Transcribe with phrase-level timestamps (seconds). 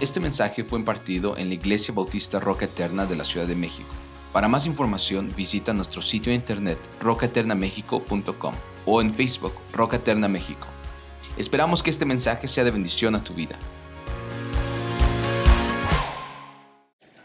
[0.00, 3.88] Este mensaje fue impartido en la Iglesia Bautista Roca Eterna de la Ciudad de México.
[4.32, 8.54] Para más información visita nuestro sitio de internet rocaeternamexico.com
[8.86, 10.68] o en Facebook Roca Eterna México.
[11.36, 13.58] Esperamos que este mensaje sea de bendición a tu vida.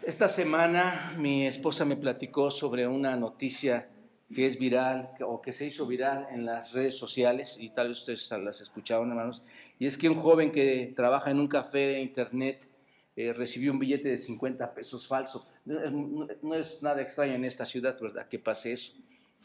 [0.02, 3.88] Esta semana mi esposa me platicó sobre una noticia
[4.34, 8.00] que es viral o que se hizo viral en las redes sociales y tal vez
[8.00, 9.43] ustedes las escucharon, hermanos,
[9.79, 12.68] y es que un joven que trabaja en un café de internet
[13.16, 15.46] eh, recibió un billete de 50 pesos falso.
[15.66, 18.94] No es, nada extraño en esta ciudad, ¿verdad?, que pase eso,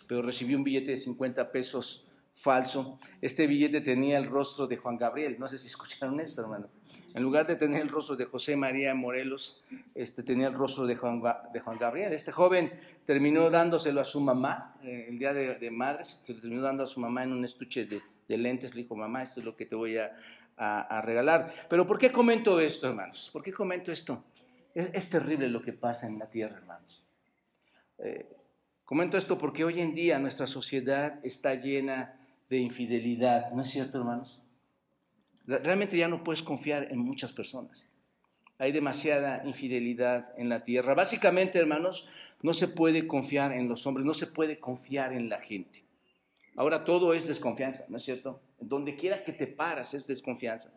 [0.06, 2.98] pero recibió un billete de 50 pesos falso.
[3.20, 6.68] Este billete tenía el rostro de Juan Gabriel, no sé si escucharon esto, hermano.
[7.14, 10.94] En lugar de tener el rostro de José María Morelos, este, tenía el rostro de
[10.94, 11.22] Juan,
[11.52, 12.12] de Juan Gabriel.
[12.12, 12.70] Este joven
[13.06, 16.86] terminó dándoselo a su mamá, eh, el día de, madres, se lo terminó dando a
[16.86, 18.02] su mamá en un estuche de,
[18.36, 18.74] lentes.
[18.74, 20.12] Le dijo, mamá, esto es lo que te voy a,
[21.02, 21.52] regalar.
[21.68, 23.30] Pero ¿por qué comento esto, hermanos?
[23.32, 24.24] ¿Por qué comento esto?
[24.74, 27.04] Es, terrible lo que pasa en la tierra, hermanos.
[27.98, 28.28] Eh,
[28.84, 32.14] comento esto porque hoy en día nuestra sociedad está llena
[32.48, 34.40] de infidelidad, ¿no es cierto, hermanos?
[35.46, 37.90] Realmente ya no puedes confiar en muchas personas.
[38.58, 40.94] Hay demasiada infidelidad en la tierra.
[40.94, 42.08] Básicamente, hermanos,
[42.42, 45.84] no se puede confiar en los hombres, no se puede confiar en la gente.
[46.56, 48.40] Ahora todo es desconfianza, ¿no es cierto?
[48.60, 50.72] Donde quiera que te paras es desconfianza.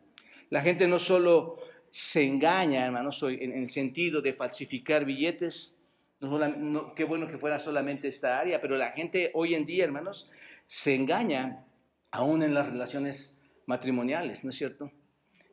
[0.50, 1.58] La gente no solo
[1.90, 5.82] se engaña, hermanos, en el sentido de falsificar billetes,
[6.22, 10.30] no, qué bueno que fuera solamente esta área, pero la gente hoy en día, hermanos,
[10.68, 11.66] se engaña
[12.12, 14.92] aún en las relaciones matrimoniales, ¿no es cierto?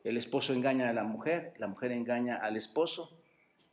[0.03, 3.19] El esposo engaña a la mujer, la mujer engaña al esposo.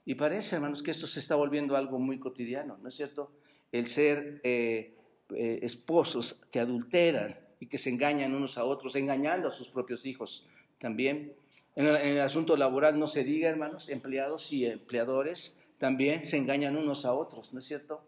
[0.05, 3.33] Y parece, hermanos, que esto se está volviendo algo muy cotidiano, ¿no es cierto?
[3.73, 4.97] El ser eh,
[5.35, 10.07] eh, esposos que adulteran y que se engañan unos a otros, engañando a sus propios
[10.07, 10.47] hijos
[10.79, 11.35] también.
[11.75, 16.37] En el, en el asunto laboral no se diga, hermanos, empleados y empleadores también se
[16.37, 18.07] engañan unos a otros, ¿no es cierto?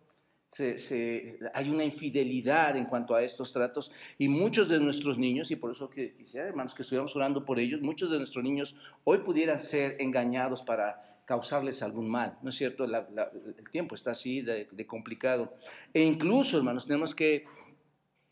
[1.55, 5.73] hay una infidelidad en cuanto a estos tratos y muchos de nuestros niños, y por
[5.73, 9.61] eso que quisiera, hermanos, que estuviéramos orando por ellos, muchos de nuestros niños hoy pudieran
[9.61, 12.85] ser engañados para causarles algún mal, ¿no es cierto?
[12.85, 15.53] el tiempo está así de, de complicado.
[15.93, 17.45] E incluso, hermanos, tenemos que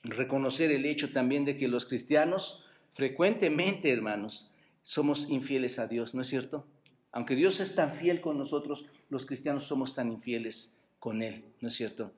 [0.06, 4.50] reconocer el hecho también de que los cristianos frecuentemente, hermanos,
[4.83, 6.67] somos infieles a Dios, ¿no es cierto?
[7.12, 11.69] Aunque Dios es tan fiel con nosotros, los cristianos somos tan infieles con Él, ¿no
[11.69, 12.12] es cierto?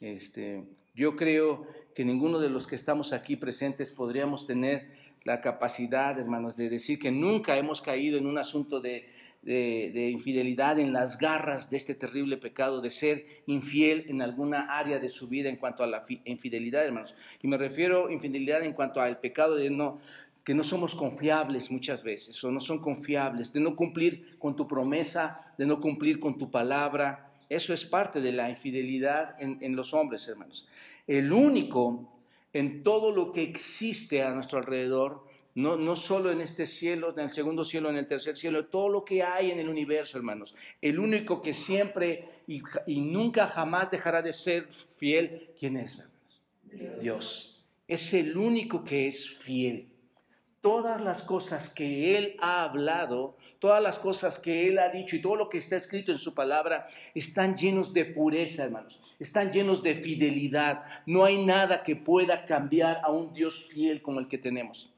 [0.00, 0.64] Este,
[0.94, 6.56] yo creo que ninguno de los que estamos aquí presentes podríamos tener la capacidad, hermanos,
[6.56, 9.08] de decir que nunca hemos caído en un asunto de,
[9.46, 14.98] de, infidelidad, en las garras de este terrible pecado, de ser infiel en alguna área
[14.98, 17.14] de su vida en cuanto a la infidelidad, hermanos.
[17.42, 20.00] Y me refiero a infidelidad en cuanto al pecado de no,
[20.42, 24.66] que no somos confiables muchas veces, o no son confiables, de no cumplir con tu
[24.66, 29.94] promesa, de no cumplir con tu palabra, eso es parte de la infidelidad en, los
[29.94, 30.66] hombres, hermanos.
[31.06, 32.12] El único
[32.52, 35.25] en todo lo que existe a nuestro alrededor,
[35.56, 38.88] no, no solo en este cielo, en el segundo cielo, en el tercer cielo, todo
[38.88, 40.54] lo que hay en el universo, hermanos.
[40.80, 47.00] El único que siempre y, y nunca jamás dejará de ser fiel, ¿quién es, hermanos?
[47.00, 47.64] Dios.
[47.88, 49.88] Es el único que es fiel
[50.66, 55.22] todas las cosas que Él ha hablado, todas las cosas que Él ha dicho y
[55.22, 59.80] todo lo que está escrito en su palabra están llenos de pureza, hermanos, están llenos
[59.84, 60.82] de fidelidad.
[61.06, 64.92] No hay nada que pueda cambiar a un Dios fiel como el que tenemos.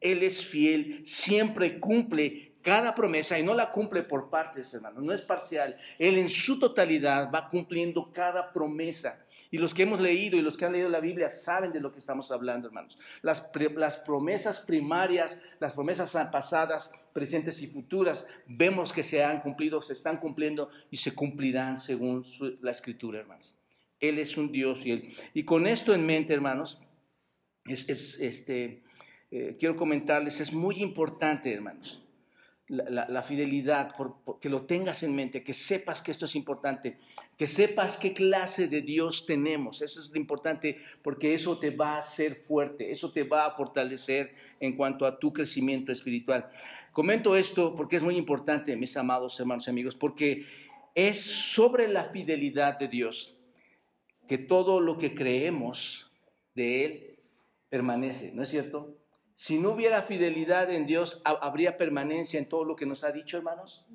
[0.00, 5.12] Él es fiel, siempre cumple cada promesa y no la cumple por partes, hermanos, no
[5.12, 5.76] es parcial.
[5.98, 9.24] Él en su totalidad va cumpliendo cada promesa.
[9.50, 11.90] Y los que hemos leído y los que han leído la Biblia saben de lo
[11.90, 12.98] que estamos hablando, hermanos.
[13.22, 19.80] Las, las promesas primarias, las promesas pasadas, presentes y futuras, vemos que se han cumplido,
[19.80, 22.26] se están cumpliendo y se cumplirán según
[22.60, 23.56] la escritura, hermanos.
[24.00, 25.16] Él es un Dios fiel.
[25.32, 26.78] Y con esto en mente, hermanos,
[27.64, 28.82] es, este,
[29.30, 32.02] eh, quiero comentarles, es muy importante, hermanos,
[32.68, 33.94] la, fidelidad,
[34.40, 36.98] que lo tengas en mente, que sepas que esto es importante,
[37.38, 39.80] que sepas qué clase de Dios tenemos.
[39.80, 43.52] Eso es lo importante porque eso te va a hacer fuerte, eso te va a
[43.52, 46.50] fortalecer en cuanto a tu crecimiento espiritual.
[46.92, 50.44] Comento esto porque es muy importante, mis amados hermanos y amigos, porque
[50.94, 53.34] es sobre la fidelidad de Dios
[54.26, 56.12] que todo lo que creemos
[56.54, 57.18] de Él
[57.70, 58.98] permanece, ¿no es cierto?
[59.38, 63.36] Si no hubiera fidelidad en Dios, ¿habría permanencia en todo lo que nos ha dicho,
[63.36, 63.86] hermanos?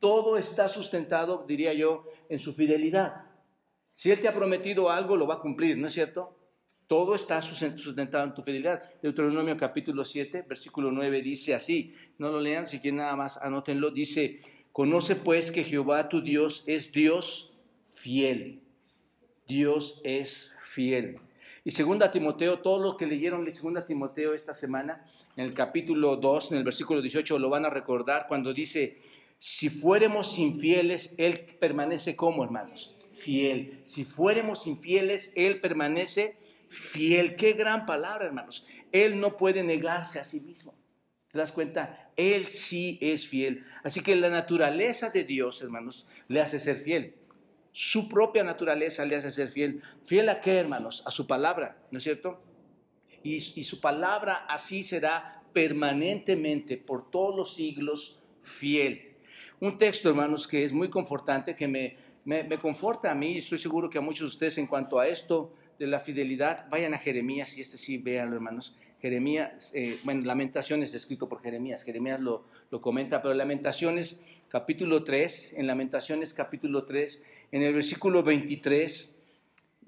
[0.00, 3.22] Todo está sustentado, diría yo, en su fidelidad.
[3.92, 6.36] Si Él te ha prometido algo, lo va a cumplir, ¿no es cierto?
[6.88, 8.82] Todo está sustentado en tu fidelidad.
[9.00, 13.92] Deuteronomio capítulo 7, versículo 9 dice así, no lo lean, si quieren nada más anótenlo,
[13.92, 14.40] dice,
[14.72, 17.56] conoce pues que Jehová tu Dios es Dios
[17.94, 18.64] fiel.
[19.46, 21.20] Dios es fiel.
[21.64, 25.04] Y segunda Timoteo, todos los que leyeron segunda Timoteo esta semana,
[25.36, 28.98] en el capítulo 2, en el versículo 18, lo van a recordar cuando dice,
[29.38, 33.80] si fuéramos infieles, Él permanece como, hermanos, fiel.
[33.84, 36.36] Si fuéramos infieles, Él permanece
[36.68, 37.36] fiel.
[37.36, 38.66] Qué gran palabra, hermanos.
[38.92, 40.74] Él no puede negarse a sí mismo.
[41.30, 42.10] ¿Te das cuenta?
[42.16, 43.64] Él sí es fiel.
[43.84, 47.19] Así que la naturaleza de Dios, hermanos, le hace ser fiel.
[47.72, 49.82] Su propia naturaleza le hace ser fiel.
[50.04, 51.02] ¿Fiel a qué, hermanos?
[51.06, 52.42] A su palabra, ¿no es cierto?
[53.22, 59.16] Y, su palabra así será permanentemente, por todos los siglos, fiel.
[59.60, 63.38] Un texto, hermanos, que es muy confortante, que me, me, me conforta a mí, y
[63.38, 66.94] estoy seguro que a muchos de ustedes en cuanto a esto de la fidelidad, vayan
[66.94, 68.74] a Jeremías, y este sí, véanlo, hermanos.
[69.00, 75.54] Jeremías, eh, bueno, Lamentaciones escrito por Jeremías, Jeremías lo, lo comenta, pero Lamentaciones capítulo 3,
[75.56, 79.16] en Lamentaciones capítulo 3, en el versículo 23,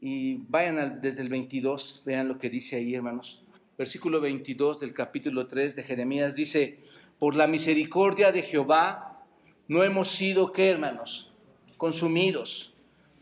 [0.01, 3.43] y vayan desde el 22, vean lo que dice ahí, hermanos.
[3.79, 6.81] Versículo 22 del capítulo 3 de Jeremías dice,
[7.19, 9.25] por la misericordia de Jehová
[9.69, 11.33] no hemos sido, ¿qué, hermanos?
[11.77, 12.75] Consumidos,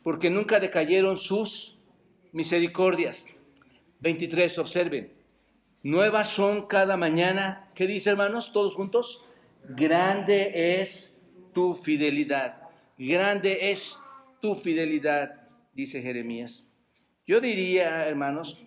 [0.03, 1.79] porque nunca decayeron sus
[2.33, 3.27] misericordias.
[4.01, 5.13] 23, observen.
[5.83, 7.71] Nuevas son cada mañana.
[7.75, 8.53] ¿Qué dice, hermanos?
[8.53, 9.25] Todos juntos.
[9.69, 11.23] Grande es
[11.53, 12.63] tu fidelidad.
[12.99, 13.99] Grande es
[14.41, 16.67] tu fidelidad, dice Jeremías.
[17.27, 18.61] Yo diría, hermanos,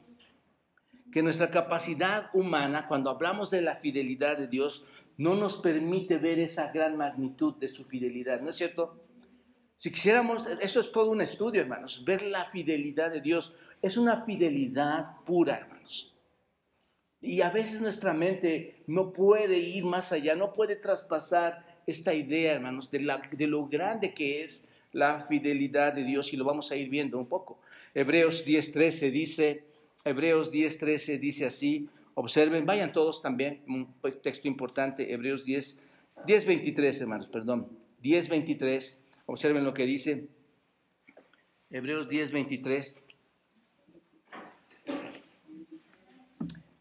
[1.11, 4.85] que nuestra capacidad humana, cuando hablamos de la fidelidad de Dios,
[5.17, 9.03] no nos permite ver esa gran magnitud de su fidelidad, ¿no es cierto?
[9.77, 13.53] Si quisiéramos, eso es todo un estudio, hermanos, ver la fidelidad de Dios.
[13.81, 16.15] Es una fidelidad pura, hermanos.
[17.19, 22.53] Y a veces nuestra mente no puede ir más allá, no puede traspasar esta idea,
[22.53, 26.71] hermanos, de, la, de lo grande que es la fidelidad de Dios y lo vamos
[26.71, 27.59] a ir viendo un poco.
[27.93, 29.63] Hebreos 10.13 dice,
[30.05, 35.79] Hebreos 10.13 dice así, observen, vayan todos también, un texto importante, Hebreos 10,
[36.27, 37.67] 10.23 hermanos, perdón,
[38.03, 38.95] 10.23,
[39.25, 40.27] observen lo que dice,
[41.69, 42.97] Hebreos 10.23,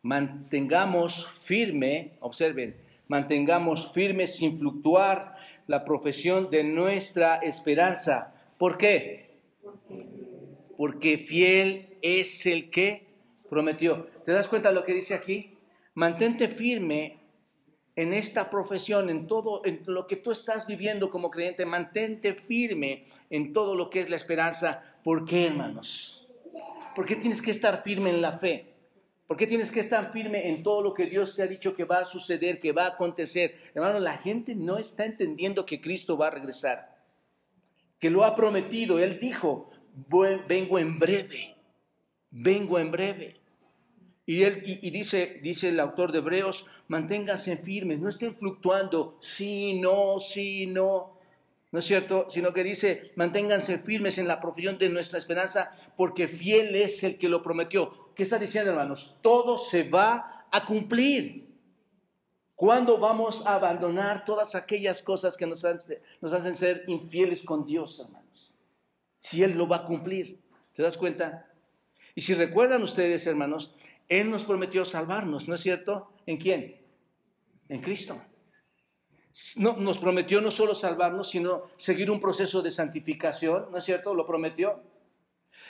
[0.03, 2.77] mantengamos firme, observen,
[3.09, 5.37] mantengamos firme sin fluctuar
[5.73, 8.35] la profesión de nuestra esperanza.
[8.59, 9.39] ¿Por qué?
[10.77, 13.07] Porque fiel es el que
[13.49, 14.07] prometió.
[14.27, 15.57] ¿Te das cuenta de lo que dice aquí?
[15.95, 17.21] Mantente firme
[17.97, 23.07] en esta profesión, en todo en lo que tú estás viviendo como creyente, mantente firme
[23.31, 24.99] en todo lo que es la esperanza.
[25.03, 26.29] ¿Por qué, hermanos?
[26.95, 28.72] ¿Por qué tienes que estar firme en la fe?
[29.33, 31.87] ¿Por qué tienes que estar firme en todo lo que Dios te ha dicho que
[31.87, 33.57] va a suceder, que va a acontecer?
[33.75, 36.99] Hermano, la gente no está entendiendo que Cristo va a regresar,
[37.99, 38.99] que lo ha prometido.
[38.99, 39.71] Él dijo,
[40.47, 41.57] vengo en breve,
[42.31, 43.41] vengo en breve.
[44.27, 49.81] Y, él, y, dice, dice el autor de Hebreos, manténganse firmes, no estén fluctuando, sí,
[49.81, 51.19] no, sí, no.
[51.71, 52.27] ¿no es cierto?
[52.29, 57.17] Sino que dice, manténganse firmes en la profesión de nuestra esperanza, porque fiel es el
[57.17, 58.02] que lo prometió.
[58.15, 59.19] ¿Qué está diciendo, hermanos?
[59.23, 61.51] Todo se va a cumplir.
[62.55, 65.65] ¿Cuándo vamos a abandonar todas aquellas cosas que nos,
[66.21, 68.55] nos hacen ser infieles con Dios, hermanos?
[69.17, 70.41] Si Él lo va a cumplir.
[70.75, 71.51] ¿Te das cuenta?
[72.15, 73.75] Y si recuerdan ustedes, hermanos,
[74.09, 76.13] Él nos prometió salvarnos, ¿no es cierto?
[76.27, 76.81] ¿En quién?
[77.69, 78.21] En Cristo
[79.57, 84.15] no, nos prometió no solo salvarnos, sino seguir un proceso de santificación, ¿no es cierto?
[84.15, 84.81] Lo prometió.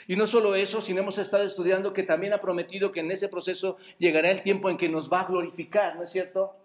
[0.07, 3.29] Y no solo eso, sino hemos estado estudiando que también ha prometido que en ese
[3.29, 6.55] proceso llegará el tiempo en que nos va a glorificar, ¿no es cierto?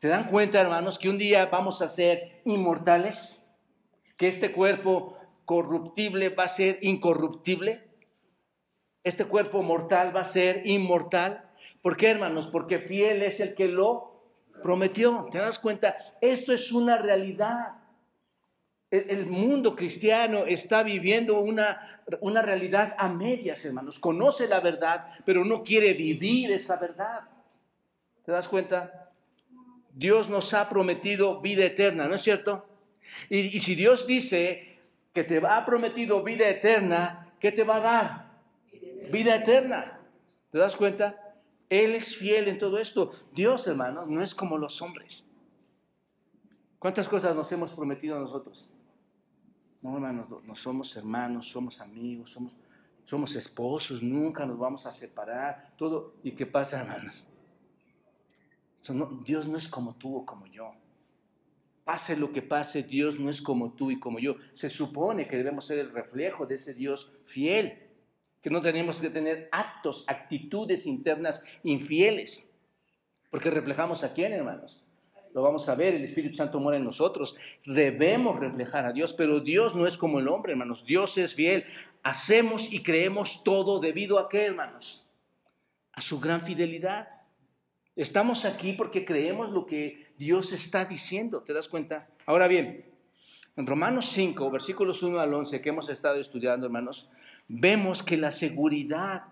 [0.00, 3.50] ¿Se dan cuenta, hermanos, que un día vamos a ser inmortales?
[4.16, 7.84] Que este cuerpo corruptible va a ser incorruptible.
[9.04, 11.50] Este cuerpo mortal va a ser inmortal.
[11.82, 12.46] ¿Por qué, hermanos?
[12.46, 14.22] Porque fiel es el que lo
[14.62, 15.26] prometió.
[15.30, 15.96] ¿Te das cuenta?
[16.20, 17.79] Esto es una realidad.
[18.90, 24.00] El, mundo cristiano está viviendo una, una realidad a medias, hermanos.
[24.00, 27.28] Conoce la verdad, pero no quiere vivir esa verdad.
[28.24, 29.12] ¿Te das cuenta?
[29.94, 32.66] Dios nos ha prometido vida eterna, ¿no es cierto?
[33.28, 34.80] Y, y si Dios dice
[35.12, 38.30] que te ha prometido vida eterna, ¿qué te va a dar?
[39.12, 40.00] Vida eterna.
[40.50, 41.36] ¿Te das cuenta?
[41.68, 43.12] Él es fiel en todo esto.
[43.32, 45.30] Dios, hermanos, no es como los hombres.
[46.80, 48.68] ¿Cuántas cosas nos hemos prometido nosotros?
[49.82, 52.54] No, hermanos, no somos hermanos, somos amigos, somos...
[53.06, 56.14] somos esposos, nunca nos vamos a separar, todo.
[56.22, 57.26] ¿Y qué pasa, hermanos?
[59.24, 60.72] Dios no es como tú o como yo.
[61.84, 64.36] Pase lo que pase, Dios no es como tú y como yo.
[64.54, 67.90] Se supone que debemos ser el reflejo de ese Dios fiel,
[68.42, 72.48] que no tenemos que tener actos, actitudes internas infieles,
[73.30, 74.79] porque reflejamos a quién, hermanos.
[75.32, 77.36] Lo vamos a ver, el Espíritu Santo muere en nosotros.
[77.64, 80.84] Debemos reflejar a Dios, pero Dios no es como el hombre, hermanos.
[80.84, 81.64] Dios es fiel.
[82.02, 85.08] Hacemos y creemos todo debido a qué, hermanos?
[85.92, 87.08] A su gran fidelidad.
[87.94, 92.08] Estamos aquí porque creemos lo que Dios está diciendo, ¿te das cuenta?
[92.26, 92.84] Ahora bien,
[93.56, 97.08] en Romanos 5, versículos 1 al 11 que hemos estado estudiando, hermanos,
[97.46, 99.24] vemos que la seguridad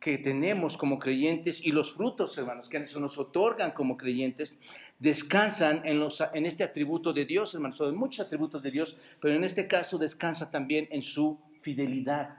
[0.00, 4.58] que tenemos como creyentes y los frutos, hermanos, que se nos otorgan como creyentes,
[4.98, 7.76] descansan en, los, en este atributo de Dios, hermanos.
[7.76, 12.36] Son muchos atributos de Dios, pero en este caso descansa también en su fidelidad.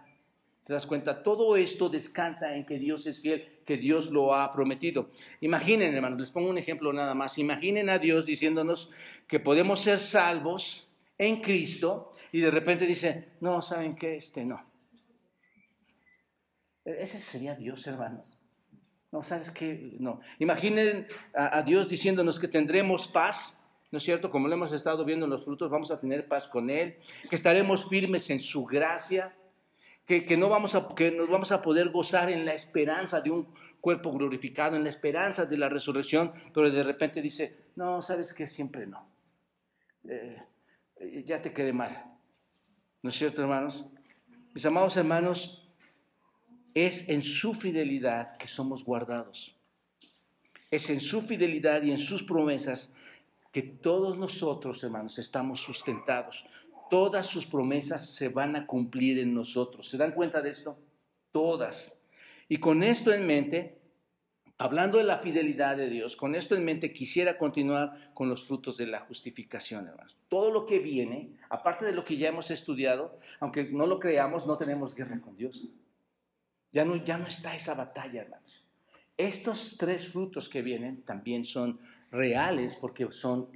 [0.65, 1.23] ¿Te das cuenta?
[1.23, 5.11] Todo esto descansa en que Dios es fiel, que Dios lo ha prometido.
[5.39, 7.37] Imaginen, hermanos, les pongo un ejemplo nada más.
[7.37, 8.91] Imaginen a Dios diciéndonos
[9.27, 14.17] que podemos ser salvos en Cristo y de repente dice, no, ¿saben qué?
[14.17, 14.61] Este no.
[16.83, 18.36] E-, ese sería Dios, hermanos.
[19.17, 19.95] No, ¿sabes qué?
[19.99, 20.19] No.
[20.37, 23.59] Imaginen a, Dios diciéndonos que tendremos paz,
[23.89, 24.29] ¿no es cierto?
[24.29, 26.97] Como lo hemos estado viendo en los frutos, vamos a tener paz con Él,
[27.27, 29.35] que estaremos firmes en su gracia
[30.05, 33.47] que, no vamos a, que nos vamos a poder gozar en la esperanza de un
[33.81, 38.45] cuerpo glorificado, en la esperanza de la resurrección, pero de repente dice, no, sabes que
[38.45, 39.09] siempre no.
[40.07, 40.43] Eh,
[41.25, 42.05] ya te quedé mal.
[43.01, 43.83] ¿No es cierto, hermanos?
[44.53, 45.66] Mis amados hermanos,
[46.85, 49.55] es en su fidelidad que somos guardados.
[50.69, 52.93] Es en su fidelidad y en sus promesas
[53.51, 56.45] que todos nosotros, hermanos, estamos sustentados
[56.89, 59.89] todas sus promesas se van a cumplir en nosotros.
[59.89, 60.77] ¿Se dan cuenta de esto?
[61.31, 61.97] Todas.
[62.49, 63.77] Y con esto en mente,
[64.57, 68.77] hablando de la fidelidad de Dios, con esto en mente quisiera continuar con los frutos
[68.77, 70.17] de la justificación, hermanos.
[70.29, 74.47] Todo lo que viene, aparte de lo que ya hemos estudiado, aunque no lo creamos,
[74.47, 75.67] no tenemos guerra con Dios.
[76.77, 78.63] Ya no, ya no está esa batalla, hermanos.
[79.17, 81.79] Estos tres frutos que vienen también son
[82.11, 83.49] reales porque son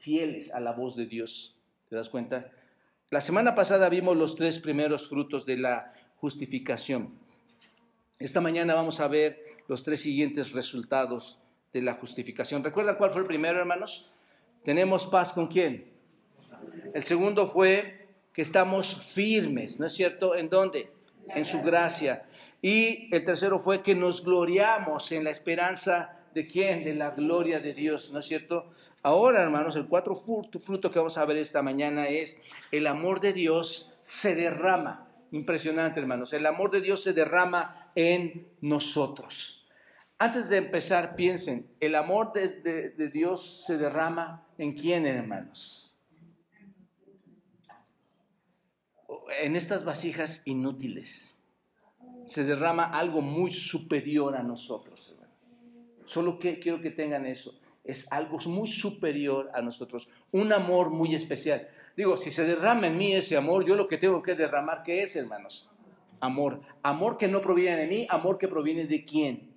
[0.00, 1.54] fieles a la voz de Dios.
[1.88, 2.50] ¿Te das cuenta?
[3.10, 7.14] La semana pasada vimos los tres primeros frutos de la justificación.
[8.18, 11.38] Esta mañana vamos a ver los tres siguientes resultados
[11.72, 12.64] de la justificación.
[12.64, 14.10] ¿Recuerdan cuál fue el primero, hermanos?
[14.64, 15.92] Tenemos paz con quién.
[16.94, 20.34] El segundo fue que estamos firmes, ¿no es cierto?
[20.34, 20.90] ¿En dónde?
[21.28, 22.26] En su gracia.
[22.62, 26.84] Y el tercero fue que nos gloriamos en la esperanza de quién?
[26.84, 28.70] De la gloria de Dios, ¿no es cierto?
[29.02, 32.36] Ahora, hermanos, el cuatro fruto, que vamos a ver esta mañana es
[32.70, 35.08] el amor de Dios se derrama.
[35.32, 36.32] Impresionante, hermanos.
[36.32, 39.66] El amor de Dios se derrama en nosotros.
[40.18, 42.48] Antes de empezar, piensen, el amor de,
[42.90, 45.98] de Dios se derrama en quién, hermanos.
[49.40, 51.39] En estas vasijas inútiles.
[52.30, 55.34] Se derrama algo muy superior a nosotros, hermanos.
[56.04, 61.12] Solo que quiero que tengan eso es algo muy superior a nosotros, un amor muy
[61.16, 61.66] especial.
[61.96, 65.02] Digo, si se derrama en mí ese amor, yo lo que tengo que derramar, ¿qué
[65.02, 65.68] es, hermanos?
[66.20, 66.60] Amor.
[66.84, 69.50] Amor que no proviene de mí, amor que proviene de quién?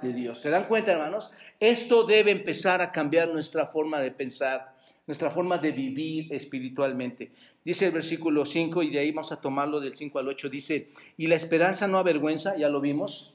[0.00, 0.40] De Dios.
[0.40, 1.32] ¿Se dan cuenta, hermanos?
[1.58, 4.76] Esto debe empezar a cambiar nuestra forma de pensar,
[5.06, 7.32] nuestra forma de vivir espiritualmente.
[7.64, 10.90] Dice el versículo 5, y de ahí vamos a tomarlo del 5 al 8, dice,
[11.16, 13.34] y la esperanza no avergüenza, ya lo vimos,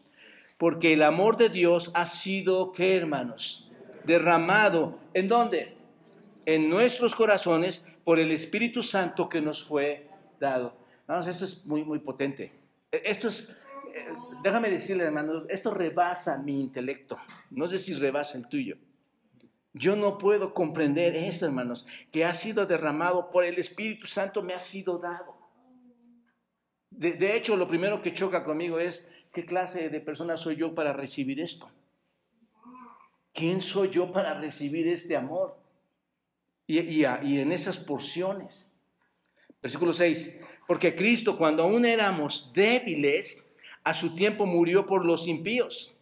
[0.57, 3.67] porque el amor de Dios ha sido, ¿qué, hermanos?
[4.07, 4.97] derramado.
[5.13, 5.75] ¿En dónde?
[6.45, 10.07] En nuestros corazones por el Espíritu Santo que nos fue
[10.39, 10.75] dado.
[11.05, 12.53] Vamos, esto es muy, muy potente.
[12.91, 13.55] E, esto es,
[13.93, 14.07] eh,
[14.41, 17.17] déjame decirle, hermanos, esto rebasa mi intelecto.
[17.51, 18.77] No sé si rebasa el tuyo.
[19.77, 24.53] Yo no puedo comprender esto, hermanos, que ha sido derramado por el Espíritu Santo, me
[24.53, 25.37] ha sido dado.
[26.89, 30.93] De, hecho, lo primero que choca conmigo es, ¿qué clase de persona soy yo para
[30.93, 31.69] recibir esto?
[33.37, 35.55] ¿quién soy yo para recibir este amor?
[36.65, 38.75] Y, en esas porciones.
[39.61, 43.45] Versículo 6, porque Cristo cuando aún éramos débiles,
[43.83, 45.95] a su tiempo murió por los impíos.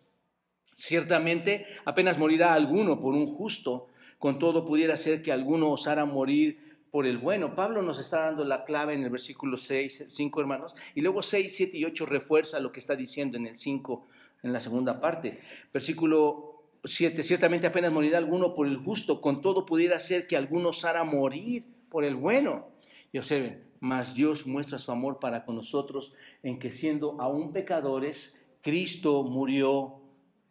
[0.76, 3.88] Ciertamente apenas morirá alguno por un justo,
[4.20, 7.56] con todo pudiera ser que alguno osara morir por el bueno.
[7.56, 11.56] Pablo nos está dando la clave en el versículo 6, 5 hermanos, y luego 6,
[11.56, 14.08] 7 y 8 refuerza lo que está diciendo en el 5,
[14.44, 15.40] en la segunda parte.
[15.74, 16.52] Versículo
[16.86, 21.66] ciertamente apenas morirá alguno por el justo, con todo pudiera ser que alguno osara morir
[21.90, 22.68] por el bueno.
[23.14, 26.14] Y observen, mas Dios muestra su amor para con nosotros
[26.44, 30.02] en que siendo aún pecadores, Cristo murió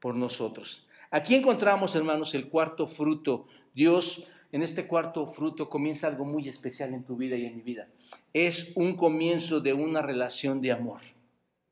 [0.04, 0.86] por nosotros.
[1.10, 3.46] Aquí encontramos, hermanos, el cuarto fruto.
[3.72, 7.62] Dios en este cuarto fruto comienza algo muy especial en tu vida y en mi
[7.62, 7.88] vida.
[8.34, 11.00] Es un comienzo de una relación de amor.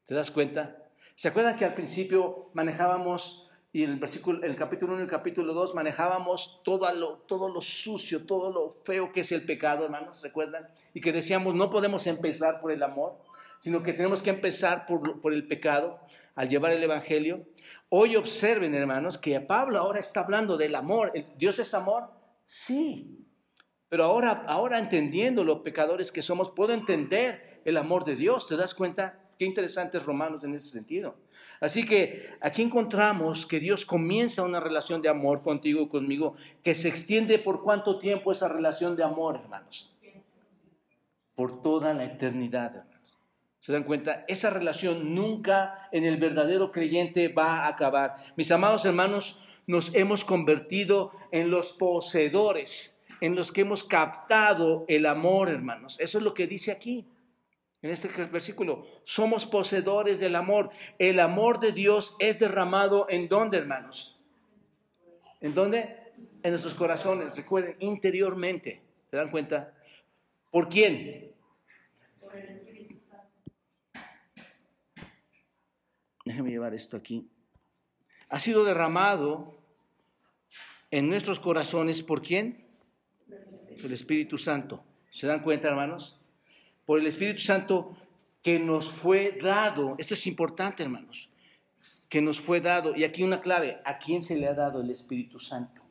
[0.06, 0.78] ¿Te das cuenta?
[1.14, 5.10] ¿Se acuerdan que al principio manejábamos, y en el, versículo, el capítulo 1 y el
[5.10, 9.84] capítulo 2, manejábamos todo lo, todo lo sucio, todo lo feo que es el pecado,
[9.84, 10.22] hermanos?
[10.22, 10.68] ¿Recuerdan?
[10.94, 13.12] Y que decíamos, no podemos empezar por el amor,
[13.60, 16.00] sino que tenemos que empezar por, por el pecado
[16.34, 17.46] al llevar el Evangelio.
[17.88, 21.12] Hoy observen, hermanos, que Pablo ahora está hablando del amor.
[21.36, 22.10] ¿Dios es amor?
[22.46, 23.26] Sí.
[23.88, 28.48] Pero ahora, ahora entendiendo los pecadores que somos, puedo entender el amor de Dios.
[28.48, 29.20] ¿Te das cuenta?
[29.38, 31.16] Qué interesantes Romanos en ese sentido.
[31.60, 36.88] Así que aquí encontramos que Dios comienza una relación de amor contigo conmigo, que se
[36.88, 39.94] extiende por cuánto tiempo esa relación de amor, hermanos.
[41.34, 42.84] Por toda la eternidad.
[43.62, 44.24] ¿Se dan cuenta?
[44.26, 48.16] Esa relación nunca en el verdadero creyente va a acabar.
[48.36, 55.06] Mis amados hermanos, nos hemos convertido en los poseedores, en los que hemos captado el
[55.06, 56.00] amor, hermanos.
[56.00, 57.06] Eso es lo que dice aquí,
[57.82, 58.84] en este versículo.
[59.04, 60.70] Somos poseedores del amor.
[60.98, 64.18] El amor de Dios es derramado en dónde, hermanos?
[65.40, 66.12] ¿En dónde?
[66.42, 68.82] En nuestros corazones, recuerden, interiormente.
[69.08, 69.72] ¿Se dan cuenta?
[70.50, 71.30] ¿Por quién?
[76.24, 77.28] Déjeme llevar esto aquí.
[78.28, 79.58] Ha sido derramado
[80.90, 82.64] en nuestros corazones por quién?
[83.82, 84.84] El Espíritu Santo.
[85.10, 86.18] ¿Se dan cuenta, hermanos?
[86.86, 87.96] Por el Espíritu Santo
[88.42, 89.96] que nos fue dado.
[89.98, 91.28] Esto es importante, hermanos.
[92.08, 92.94] Que nos fue dado.
[92.94, 93.80] Y aquí una clave.
[93.84, 95.82] ¿A quién se le ha dado el Espíritu Santo?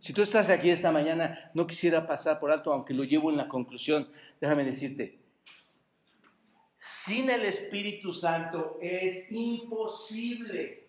[0.00, 3.36] Si tú estás aquí esta mañana, no quisiera pasar por alto, aunque lo llevo en
[3.36, 4.08] la conclusión.
[4.40, 5.18] Déjame decirte,
[6.78, 10.86] sin el Espíritu Santo es imposible,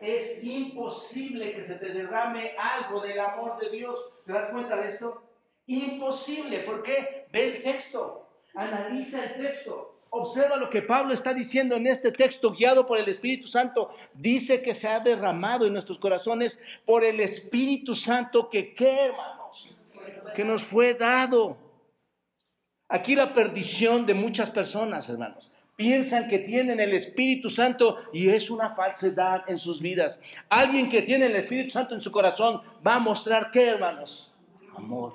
[0.00, 4.12] es imposible que se te derrame algo del amor de Dios.
[4.24, 5.22] ¿Te das cuenta de esto?
[5.66, 6.60] Imposible.
[6.60, 7.26] ¿Por qué?
[7.30, 9.98] Ve el texto, analiza el texto.
[10.08, 13.94] Observa lo que Pablo está diciendo en este texto, guiado por el Espíritu Santo.
[14.14, 19.76] Dice que se ha derramado en nuestros corazones por el Espíritu Santo que, ¿qué, hermanos?
[20.34, 21.69] Que nos fue dado.
[22.90, 25.52] Aquí la perdición de muchas personas, hermanos.
[25.76, 30.20] Piensan que tienen el Espíritu Santo y es una falsedad en sus vidas.
[30.48, 34.34] Alguien que tiene el Espíritu Santo en su corazón va a mostrar qué, hermanos?
[34.76, 35.14] Amor.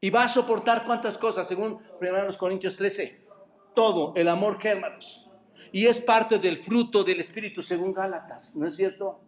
[0.00, 3.24] Y va a soportar cuántas cosas, según 1 Corintios 13.
[3.72, 5.30] Todo, el amor que, hermanos.
[5.70, 9.20] Y es parte del fruto del Espíritu, según Gálatas, ¿no es cierto?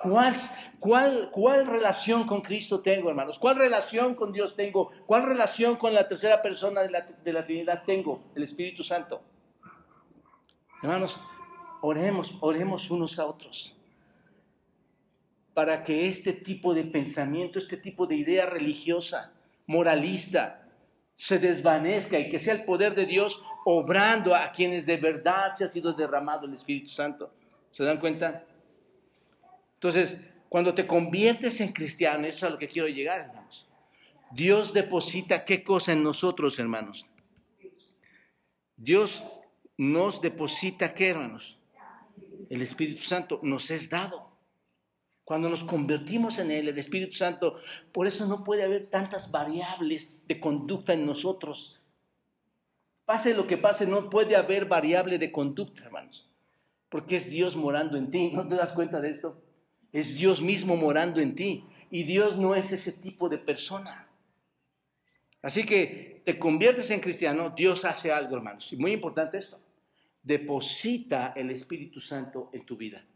[0.00, 0.34] ¿Cuál,
[0.78, 3.38] cuál, ¿Cuál relación con Cristo tengo, hermanos?
[3.38, 4.90] ¿Cuál relación con Dios tengo?
[5.06, 8.22] ¿Cuál relación con la tercera persona de la, de la Trinidad tengo?
[8.34, 9.22] El Espíritu Santo.
[10.82, 11.18] Hermanos,
[11.80, 13.76] oremos, oremos unos a otros
[15.56, 19.32] para que este tipo de pensamiento, este tipo de idea religiosa,
[19.66, 20.68] moralista,
[21.14, 25.64] se desvanezca y que sea el poder de Dios obrando a quienes de verdad se
[25.64, 27.30] ha sido derramado el Espíritu Santo.
[27.72, 28.44] ¿Se dan cuenta?
[29.86, 30.18] Entonces,
[30.48, 33.68] cuando te conviertes en cristiano, eso es a lo que quiero llegar, hermanos.
[34.32, 37.06] Dios deposita qué cosa en nosotros, hermanos.
[38.76, 39.24] Dios
[39.76, 41.56] nos deposita qué, hermanos.
[42.50, 44.32] El Espíritu Santo nos es dado.
[45.22, 47.60] Cuando nos convertimos en Él, el Espíritu Santo,
[47.92, 51.80] por eso no puede haber tantas variables de conducta en nosotros.
[53.04, 56.28] Pase lo que pase, no puede haber variable de conducta, hermanos.
[56.88, 58.32] Porque es Dios morando en ti.
[58.32, 59.45] ¿No te das cuenta de esto?
[59.96, 61.64] Es Dios mismo morando en ti.
[61.90, 64.06] Y Dios no es ese tipo de persona.
[65.40, 68.70] Así que te conviertes en cristiano, Dios hace algo, hermanos.
[68.74, 69.58] Y muy importante esto.
[70.22, 73.06] Deposita el Espíritu Santo en tu vida.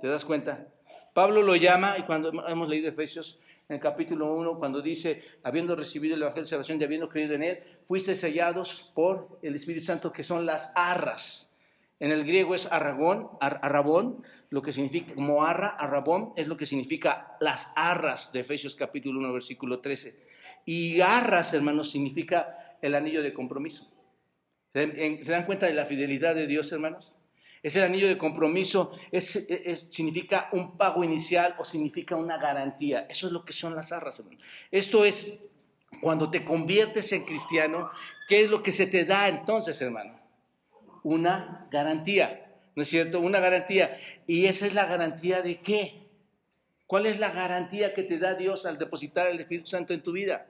[0.00, 0.66] ¿Te das cuenta?
[1.12, 5.76] Pablo lo llama, y cuando hemos leído Efesios en el capítulo 1, cuando dice, habiendo
[5.76, 9.84] recibido el Evangelio de Salvación y habiendo creído en él, fuiste sellados por el Espíritu
[9.84, 11.49] Santo, que son las arras.
[12.00, 17.36] En el griego es arragón, arrabón, lo que significa, moarra, arrabón, es lo que significa
[17.40, 20.18] las arras de Efesios capítulo 1, versículo 13.
[20.64, 23.92] Y arras, hermanos, significa el anillo de compromiso.
[24.72, 27.14] ¿Se dan cuenta de la fidelidad de Dios, hermanos?
[27.62, 28.92] Ese anillo de compromiso
[29.90, 33.06] significa un pago inicial o significa una garantía.
[33.10, 34.42] Eso es lo que son las arras, hermanos.
[34.70, 35.38] Esto es
[36.00, 37.90] cuando te conviertes en cristiano,
[38.26, 40.18] ¿qué es lo que se te da entonces, hermano?
[41.02, 42.46] Una garantía.
[42.76, 43.20] ¿no es cierto?
[43.20, 43.98] Una garantía.
[44.26, 46.08] ¿Y esa es la garantía de qué?
[46.86, 50.12] ¿Cuál es la garantía que te da Dios al depositar el Espíritu Santo en tu
[50.12, 50.46] vida?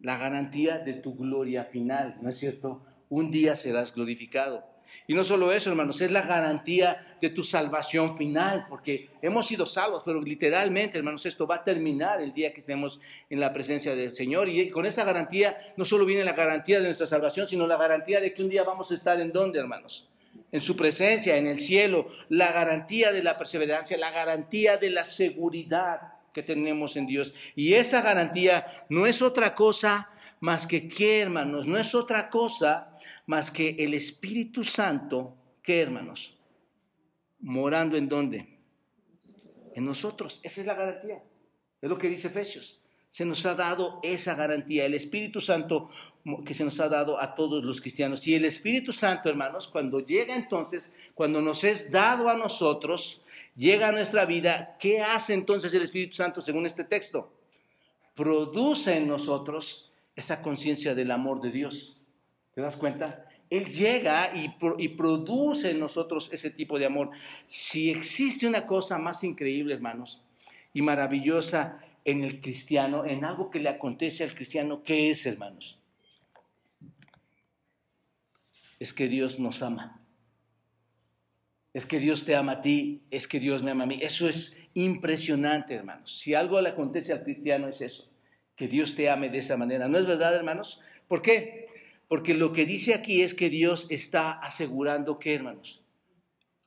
[0.00, 2.82] la garantía de tu gloria final, ¿no es cierto?
[3.08, 4.64] Un día serás glorificado.
[5.06, 9.66] Y no solo eso, hermanos, es la garantía de tu salvación final, porque hemos sido
[9.66, 13.94] salvos, pero literalmente, hermanos, esto va a terminar el día que estemos en la presencia
[13.94, 14.48] del Señor.
[14.48, 18.20] Y con esa garantía no solo viene la garantía de nuestra salvación, sino la garantía
[18.20, 20.08] de que un día vamos a estar en dónde, hermanos?
[20.52, 25.04] En su presencia, en el cielo, la garantía de la perseverancia, la garantía de la
[25.04, 27.34] seguridad que tenemos en Dios.
[27.56, 32.96] Y esa garantía no es otra cosa más que qué, hermanos, no es otra cosa
[33.30, 36.36] más que el Espíritu Santo, ¿qué, hermanos?
[37.38, 38.58] Morando en dónde?
[39.72, 40.40] En nosotros.
[40.42, 41.22] Esa es la garantía.
[41.80, 42.80] Es lo que dice Efesios.
[43.08, 45.90] Se nos ha dado esa garantía, el Espíritu Santo
[46.44, 48.26] que se nos ha dado a todos los cristianos.
[48.26, 53.90] Y el Espíritu Santo, hermanos, cuando llega entonces, cuando nos es dado a nosotros, llega
[53.90, 57.32] a nuestra vida, ¿qué hace entonces el Espíritu Santo según este texto?
[58.16, 61.99] Produce en nosotros esa conciencia del amor de Dios.
[62.60, 63.26] ¿Te das cuenta?
[63.48, 67.10] Él llega y, y, produce en nosotros ese tipo de amor.
[67.46, 70.22] Si existe una cosa más increíble, hermanos,
[70.74, 75.80] y maravillosa en el cristiano, en algo que le acontece al cristiano, ¿qué es, hermanos?
[78.78, 80.04] Es que Dios nos ama.
[81.72, 84.00] Es que Dios te ama a ti, es que Dios me ama a mí.
[84.02, 86.18] Eso es impresionante, hermanos.
[86.18, 88.12] Si algo le acontece al cristiano es eso,
[88.54, 89.88] que Dios te ame de esa manera.
[89.88, 90.82] ¿No es verdad, hermanos?
[91.08, 91.69] ¿Por qué?
[92.10, 95.80] Porque lo que dice aquí es que Dios está asegurando que, hermanos,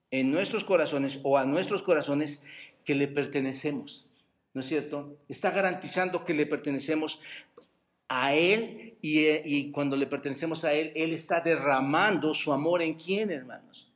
[0.10, 2.41] en nuestros corazones o a nuestros corazones
[2.86, 4.08] que le pertenecemos.
[4.53, 5.17] ¿No es cierto?
[5.27, 7.19] Está garantizando que le pertenecemos
[8.08, 13.29] a Él y, cuando le pertenecemos a Él, Él está derramando su amor en quién,
[13.29, 13.91] hermanos?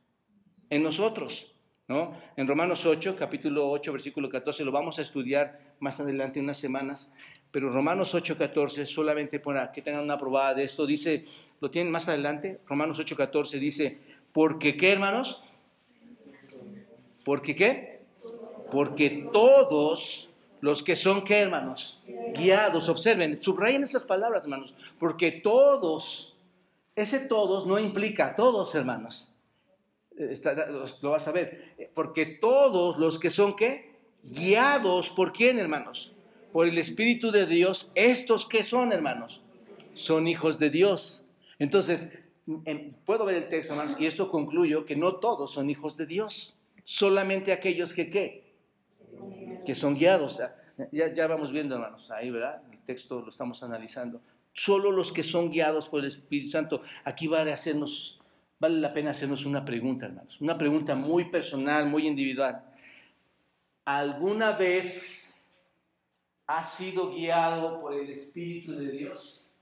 [0.68, 1.50] En nosotros.
[1.88, 2.14] ¿no?
[2.36, 7.10] En Romanos 8, capítulo 8, versículo 14, lo vamos a estudiar más adelante, unas semanas,
[7.50, 11.24] pero Romanos 8:14, solamente para que tengan una probada de esto, dice,
[11.60, 13.98] lo tienen más adelante, Romanos 8:14 dice,
[14.32, 15.42] porque qué hermanos?
[17.24, 18.00] Porque qué?
[18.70, 20.28] Porque todos
[20.60, 22.02] los que son qué hermanos?
[22.34, 26.36] Guiados, observen, subrayen estas palabras hermanos, porque todos,
[26.94, 29.34] ese todos no implica todos hermanos,
[31.00, 33.94] lo vas a ver, porque todos los que son qué?
[34.22, 36.12] Guiados por quién hermanos?
[36.52, 39.42] Por el Espíritu de Dios, estos que son, hermanos,
[39.94, 41.24] son hijos de Dios.
[41.58, 42.08] Entonces,
[43.04, 46.58] puedo ver el texto, hermanos, y esto concluyo que no todos son hijos de Dios,
[46.84, 48.54] solamente aquellos que, ¿qué?
[49.66, 50.40] Que son guiados.
[50.92, 52.62] Ya, ya vamos viendo, hermanos, ahí, ¿verdad?
[52.72, 54.20] El texto lo estamos analizando.
[54.52, 56.82] Solo los que son guiados por el Espíritu Santo.
[57.04, 58.20] Aquí vale hacernos,
[58.58, 60.40] vale la pena hacernos una pregunta, hermanos.
[60.40, 62.64] Una pregunta muy personal, muy individual.
[63.84, 65.27] ¿Alguna vez
[66.48, 69.54] ¿Has sido guiado por el Espíritu de Dios?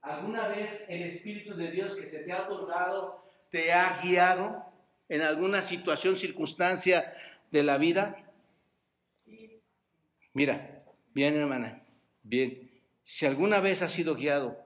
[0.00, 4.64] ¿Alguna vez el Espíritu de Dios que se te ha otorgado te ha guiado
[5.08, 7.12] en alguna situación, circunstancia
[7.50, 8.30] de la vida?
[10.32, 11.82] Mira, bien hermana,
[12.22, 12.70] bien.
[13.02, 14.56] Si alguna vez has sido guiado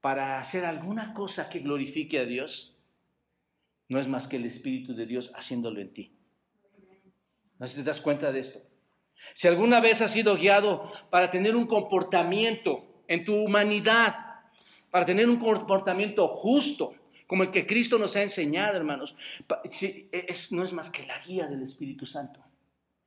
[0.00, 2.78] para hacer alguna cosa que glorifique a Dios,
[3.90, 6.16] no es más que el Espíritu de Dios haciéndolo en ti.
[7.58, 8.69] ¿No te das cuenta de esto?
[9.34, 14.14] Si alguna vez has sido guiado para tener un comportamiento en tu humanidad,
[14.90, 16.94] para tener un comportamiento justo,
[17.26, 19.14] como el que Cristo nos ha enseñado, hermanos,
[20.50, 22.40] no es más que la guía del Espíritu Santo.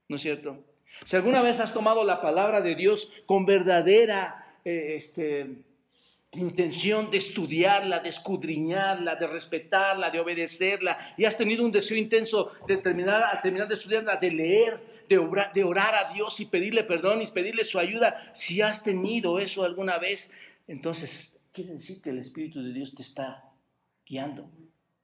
[0.08, 0.64] ¿No es cierto?
[1.06, 5.64] Si alguna vez has tomado la palabra de Dios con verdadera eh, este,
[6.36, 12.52] intención de estudiarla, de escudriñarla, de respetarla, de obedecerla, y has tenido un deseo intenso
[12.68, 17.22] de terminar, al terminar de estudiarla, de leer, de, orar a Dios y pedirle perdón
[17.22, 20.32] y pedirle su ayuda, si has tenido eso alguna vez,
[20.68, 23.44] entonces quiere decir que el Espíritu de Dios te está
[24.06, 24.50] guiando.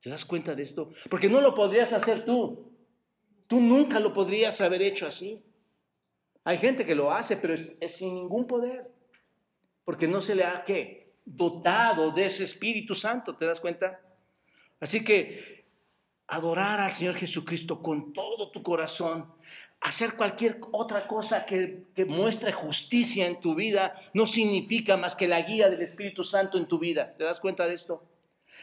[0.01, 0.91] ¿Te das cuenta de esto?
[1.09, 2.71] Porque no lo podrías hacer tú.
[3.47, 5.43] Tú nunca lo podrías haber hecho así.
[6.45, 8.89] Hay gente que lo hace, pero es, es sin ningún poder.
[9.83, 10.98] Porque no se le ha, ¿qué?
[11.35, 13.99] Dotado de ese Espíritu Santo, ¿te das cuenta?
[14.79, 15.65] Así que
[16.27, 19.31] adorar al Señor Jesucristo con todo tu corazón,
[19.81, 25.27] hacer cualquier otra cosa que, que, muestre justicia en tu vida, no significa más que
[25.27, 27.15] la guía del Espíritu Santo en tu vida.
[27.15, 28.03] ¿Te das cuenta de esto?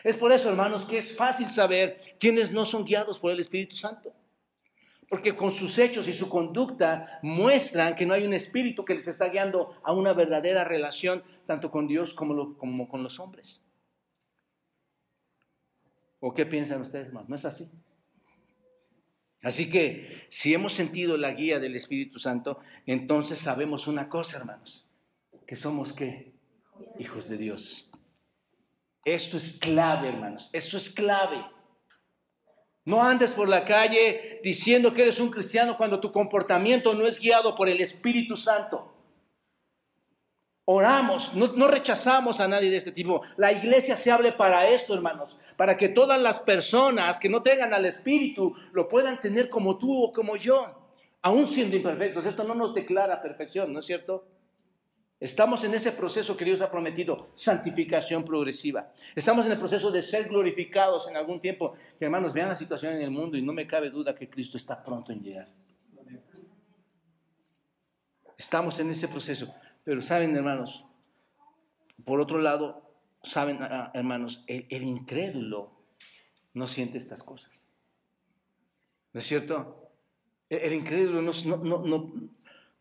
[0.05, 3.77] Es por eso, hermanos, que es fácil saber quiénes no son guiados por el Espíritu
[3.77, 4.13] Santo
[5.09, 9.07] porque con sus hechos y su conducta muestran que no hay un espíritu que les
[9.07, 13.63] está guiando a una verdadera relación tanto con Dios como, con los hombres.
[16.19, 17.29] ¿O qué piensan ustedes, hermanos?
[17.29, 17.71] ¿No es así?
[19.43, 24.89] Así que si hemos sentido la guía del Espíritu Santo, entonces sabemos una cosa, hermanos,
[25.47, 26.33] que somos qué?
[26.99, 27.91] Hijos de Dios.
[29.05, 30.51] Esto es clave, hermanos.
[30.53, 31.45] Esto es clave.
[32.87, 37.19] No andes por la calle diciendo que eres un cristiano cuando tu comportamiento no es
[37.19, 38.93] guiado por el Espíritu Santo.
[40.65, 43.23] Oramos, no, rechazamos a nadie de este tipo.
[43.37, 47.75] La iglesia se hable para esto, hermanos, para que todas las personas que no tengan
[47.75, 50.89] al Espíritu lo puedan tener como tú o como yo,
[51.23, 52.25] aún siendo imperfectos.
[52.25, 54.29] Esto no nos declara perfección, ¿no es cierto?
[55.19, 58.93] Estamos en ese proceso que Dios ha prometido, santificación progresiva.
[59.15, 61.73] Estamos en el proceso de ser glorificados en algún tiempo.
[61.99, 64.83] Hermanos, vean la situación en el mundo y no me cabe duda que Cristo está
[64.83, 65.49] pronto en llegar.
[68.37, 69.55] Estamos en ese proceso.
[69.85, 70.85] Pero saben, hermanos,
[72.05, 72.83] por otro lado,
[73.23, 75.73] saben, ah, hermanos, el, incrédulo
[76.53, 77.65] no siente estas cosas.
[79.13, 79.91] ¿No es cierto?
[80.51, 82.13] El, incrédulo no, no, no,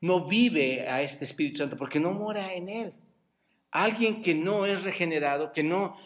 [0.01, 2.93] no vive a este Espíritu Santo porque no mora en él.
[3.71, 5.97] Alguien que no es regenerado, que no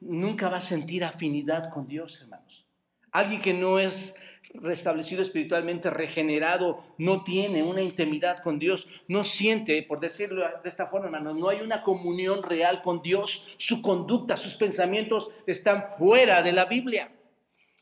[0.00, 2.66] nunca va a sentir afinidad con Dios, hermanos.
[3.10, 4.14] Alguien que no es
[4.54, 10.86] restablecido espiritualmente, regenerado, no tiene una intimidad con Dios, no siente, por decirlo de esta
[10.86, 13.46] forma, hermanos, no hay una comunión real con Dios.
[13.56, 17.12] Su conducta, sus pensamientos están fuera de la Biblia,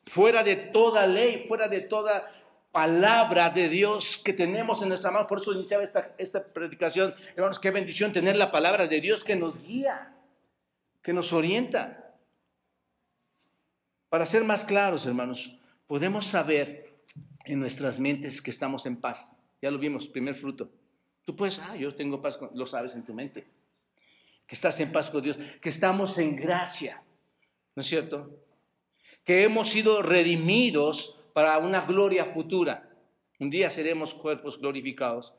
[0.07, 2.31] fuera de toda ley, fuera de toda
[2.77, 5.27] palabra de Dios que tenemos en nuestra mano.
[5.27, 7.15] Por eso iniciaba esta, esta predicación.
[7.35, 10.15] Hermanos, qué bendición tener la palabra de Dios que nos guía,
[11.03, 12.19] que nos orienta.
[14.11, 16.93] Para ser más claros, hermanos, podemos saber
[17.47, 19.35] en nuestras mentes que estamos en paz.
[19.63, 20.71] Ya lo vimos, primer fruto.
[21.25, 23.47] Tú puedes, ah, yo tengo paz, lo sabes en tu mente.
[24.47, 27.03] Que estás en paz con Dios, que estamos en gracia,
[27.75, 28.39] ¿no es cierto?
[29.25, 32.89] Que hemos sido redimidos para una gloria futura.
[33.39, 35.35] Un día seremos cuerpos glorificados.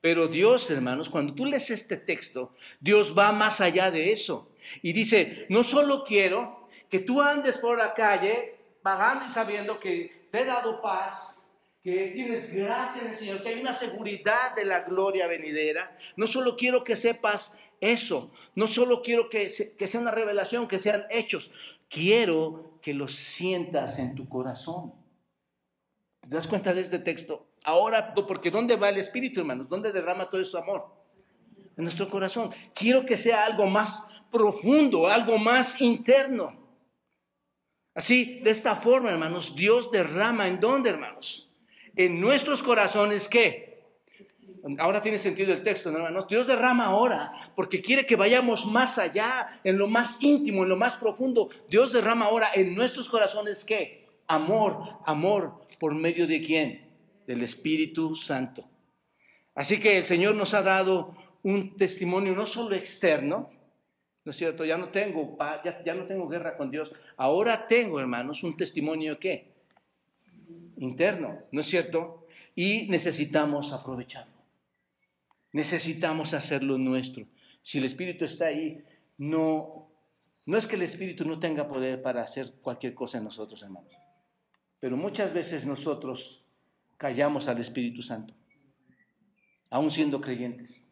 [0.00, 4.50] Pero Dios, hermanos, cuando tú lees este texto, Dios va más allá de eso.
[4.80, 10.26] Y dice, no solo quiero que tú andes por la calle pagando y sabiendo que
[10.30, 11.46] te he dado paz,
[11.82, 15.98] que tienes gracia en el Señor, que hay una seguridad de la gloria venidera.
[16.16, 20.78] No solo quiero que sepas eso, no solo quiero que, que sea una revelación, que
[20.78, 21.50] sean hechos,
[21.90, 25.01] quiero que lo sientas en tu corazón.
[26.22, 27.46] ¿Te das cuenta de este texto?
[27.64, 29.68] Ahora, porque ¿dónde va el Espíritu, hermanos?
[29.68, 30.86] ¿Dónde derrama todo su amor?
[31.76, 32.54] En nuestro corazón.
[32.74, 36.56] Quiero que sea algo más profundo, algo más interno.
[37.94, 41.50] Así, de esta forma, hermanos, Dios derrama en dónde, hermanos?
[41.94, 43.72] En nuestros corazones, ¿qué?
[44.78, 46.28] Ahora tiene sentido el texto, hermanos?
[46.28, 50.76] Dios derrama ahora porque quiere que vayamos más allá, en lo más íntimo, en lo
[50.76, 51.50] más profundo.
[51.68, 54.01] Dios derrama ahora en nuestros corazones, ¿qué?
[54.32, 56.88] Amor, amor, ¿Por medio de quién?
[57.26, 58.66] Del Espíritu Santo.
[59.54, 63.50] Así que el Señor nos ha dado un testimonio no solo externo,
[64.24, 64.64] ¿no es cierto?
[64.64, 66.94] Ya no tengo ya, ya no tengo guerra con Dios.
[67.18, 69.52] Ahora tengo, hermanos, un testimonio qué?
[70.78, 72.26] Interno, ¿no es cierto?
[72.54, 74.32] Y necesitamos aprovecharlo.
[75.52, 77.26] Necesitamos hacerlo nuestro.
[77.62, 78.82] Si el Espíritu está ahí,
[79.18, 79.90] no,
[80.46, 84.01] no es que el Espíritu no tenga poder para hacer cualquier cosa en nosotros, hermanos.
[84.82, 86.44] Pero muchas veces nosotros
[86.96, 88.34] callamos al Espíritu Santo,
[89.70, 90.84] aún siendo creyentes.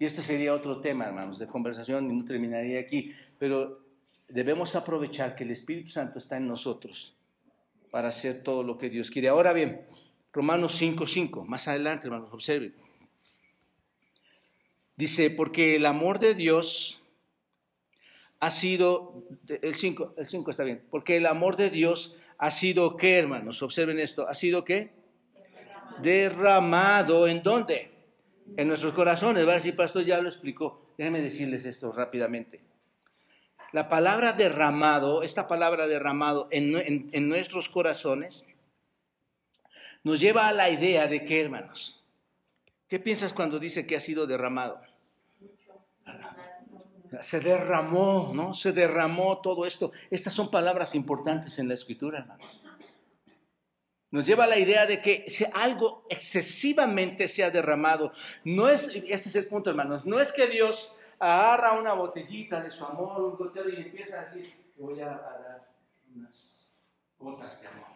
[0.00, 3.12] Y este sería otro tema, hermanos, de conversación y no terminaría aquí.
[3.38, 3.86] Pero
[4.26, 7.16] debemos aprovechar que el Espíritu Santo está en nosotros
[7.92, 9.28] para hacer todo lo que Dios quiere.
[9.28, 9.86] Ahora bien,
[10.32, 12.74] Romanos 5.5, más adelante, hermanos, observen.
[14.96, 17.00] Dice, porque el amor de Dios
[18.40, 22.96] ha sido, el 5, el 5 está bien, porque el amor de Dios ha sido
[22.96, 23.62] qué, hermanos?
[23.62, 24.28] Observen esto.
[24.28, 24.90] ¿Ha sido qué?
[26.02, 27.28] Derramado.
[27.28, 27.92] ¿En dónde?
[28.56, 29.46] En nuestros corazones.
[29.46, 30.92] A decir, pastor, ya lo explicó.
[30.98, 32.60] Déjenme decirles esto rápidamente.
[33.70, 38.44] La palabra derramado, esta palabra derramado en, en nuestros corazones,
[40.02, 42.04] nos lleva a la idea de que, hermanos,
[42.88, 44.80] ¿qué piensas cuando dice que ha sido derramado?
[47.20, 48.54] Se derramó, ¿no?
[48.54, 49.92] Se derramó todo esto.
[50.10, 52.62] Estas son palabras importantes en la escritura, hermanos.
[54.10, 58.12] Nos lleva a la idea de que si algo excesivamente se ha derramado,
[58.44, 62.70] no es, este es el punto, hermanos, no es que Dios agarra una botellita de
[62.70, 65.70] su amor, un gotero y empieza a decir, voy a dar
[66.14, 66.68] unas
[67.18, 67.86] gotas de amor.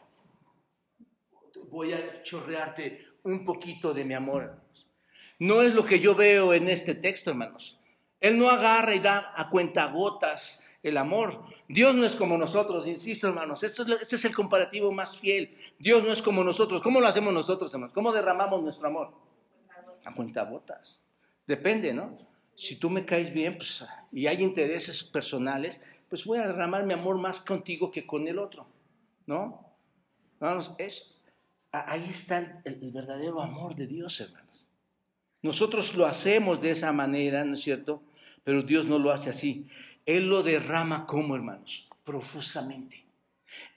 [1.69, 4.59] Voy a chorrearte un poquito de mi amor.
[5.39, 7.76] No es lo que yo veo en este texto, hermanos.
[8.21, 11.45] Él no agarra y da a cuentagotas el amor.
[11.69, 15.57] Dios no es como nosotros, insisto hermanos, esto es, este es el comparativo más fiel.
[15.79, 16.81] Dios no es como nosotros.
[16.83, 17.93] ¿Cómo lo hacemos nosotros, hermanos?
[17.93, 19.13] ¿Cómo derramamos nuestro amor?
[20.05, 21.01] A cuentagotas.
[21.47, 22.17] Depende, ¿no?
[22.57, 26.95] si tú me caes bien pues, y hay intereses personales, pues voy a derramar mi
[26.95, 28.67] amor más contigo que con el otro,
[29.27, 29.63] ¿no?
[30.41, 30.73] Hermanos,
[31.71, 34.67] ahí está el verdadero amor de Dios, hermanos.
[35.43, 38.03] Nosotros lo hacemos de esa manera, ¿no es cierto?
[38.47, 39.67] Pero Dios no lo hace así.
[40.07, 43.05] Él lo derrama como, hermanos, profusamente.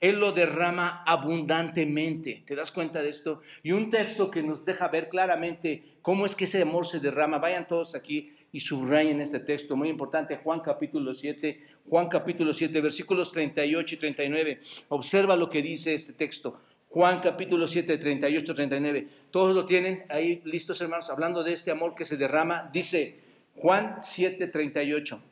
[0.00, 2.44] Él lo derrama abundantemente.
[2.46, 3.40] ¿Te das cuenta de esto?
[3.64, 7.38] Y un texto que nos deja ver claramente cómo es que ese amor se derrama.
[7.38, 12.80] Vayan todos aquí y subrayen este texto muy importante, Juan capítulo 7, Juan capítulo 7,
[12.80, 14.60] versículos 38 y 39.
[14.90, 16.60] Observa lo que dice este texto.
[16.90, 19.08] Juan capítulo 7, 38, 39.
[19.32, 22.70] Todos lo tienen ahí listos, hermanos, hablando de este amor que se derrama.
[22.72, 23.29] Dice
[23.60, 25.22] Juan 7, 38.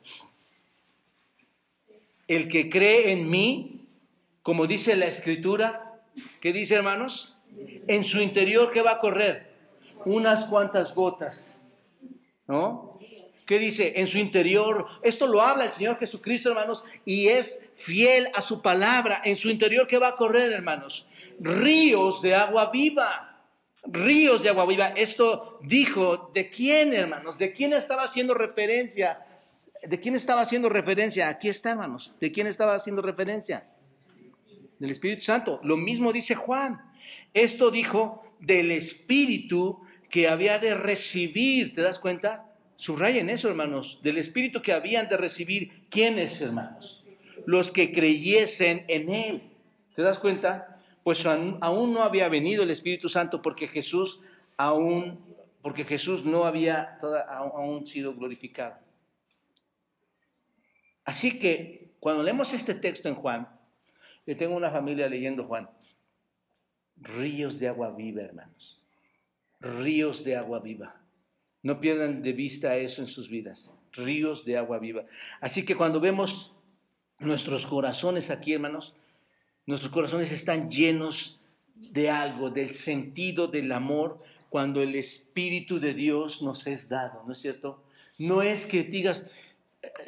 [2.27, 3.87] El que cree en mí,
[4.43, 5.99] como dice la escritura,
[6.39, 7.35] ¿qué dice, hermanos?
[7.87, 9.51] En su interior, ¿qué va a correr?
[10.05, 11.59] Unas cuantas gotas,
[12.47, 12.99] ¿no?
[13.47, 13.93] ¿Qué dice?
[13.95, 18.61] En su interior, esto lo habla el Señor Jesucristo, hermanos, y es fiel a su
[18.61, 19.23] palabra.
[19.25, 21.07] En su interior, ¿qué va a correr, hermanos?
[21.39, 23.28] Ríos de agua viva.
[23.83, 24.89] Ríos de agua viva.
[24.89, 27.37] Esto dijo, ¿de quién, hermanos?
[27.37, 29.19] ¿De quién estaba haciendo referencia?
[29.83, 31.29] ¿De quién estaba haciendo referencia?
[31.29, 32.13] Aquí está, hermanos.
[32.19, 33.67] ¿De quién estaba haciendo referencia?
[34.77, 35.59] Del Espíritu Santo.
[35.63, 36.81] Lo mismo dice Juan.
[37.33, 41.73] Esto dijo del Espíritu que había de recibir.
[41.73, 42.45] ¿Te das cuenta?
[42.75, 45.83] Subrayen eso, hermanos, del Espíritu que habían de recibir.
[45.89, 47.03] ¿Quiénes, hermanos?
[47.45, 49.41] Los que creyesen en Él.
[49.95, 50.68] ¿Te das cuenta?
[51.03, 54.21] Pues aún no había venido el Espíritu Santo porque Jesús
[54.57, 55.19] aún,
[55.61, 58.75] porque Jesús no había aún sido glorificado.
[61.05, 63.47] Así que cuando leemos este texto en Juan,
[64.27, 65.69] yo tengo una familia leyendo Juan,
[66.97, 68.79] ríos de agua viva, hermanos,
[69.59, 70.95] ríos de agua viva.
[71.61, 73.73] No pierdan de vista eso en sus vidas.
[73.91, 75.05] Ríos de agua viva.
[75.41, 76.53] Así que cuando vemos
[77.19, 78.95] nuestros corazones aquí, hermanos,
[79.69, 81.39] nuestros corazones están llenos
[81.75, 87.33] de algo, del sentido del amor, cuando el Espíritu de Dios nos es dado, ¿no
[87.33, 87.83] es cierto?
[88.17, 89.27] No es que digas,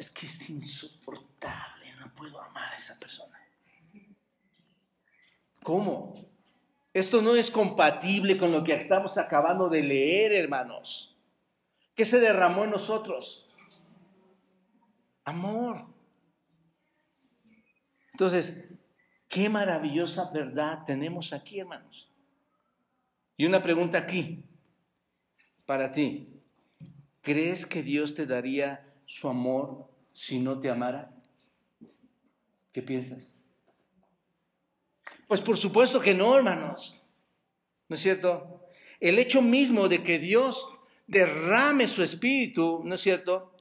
[0.00, 3.38] es que es insoportable, no puedo amar a esa persona.
[5.62, 6.26] ¿Cómo?
[6.92, 11.16] Esto no es compatible con lo que estamos acabando de leer, hermanos.
[11.94, 13.46] ¿Qué se derramó en nosotros?
[15.24, 15.86] Amor.
[18.10, 18.71] Entonces,
[19.32, 22.06] qué maravillosa verdad tenemos aquí, hermanos.
[23.38, 24.44] Y una pregunta aquí,
[25.64, 26.28] para ti.
[27.22, 31.14] ¿Crees que Dios te daría su amor si no te amara?
[32.72, 33.32] ¿Qué piensas?
[35.28, 37.00] Pues por supuesto que no, hermanos.
[37.88, 38.66] ¿No es cierto?
[39.00, 40.68] El hecho mismo de que Dios
[41.06, 43.51] derrame su espíritu, ¿no es cierto?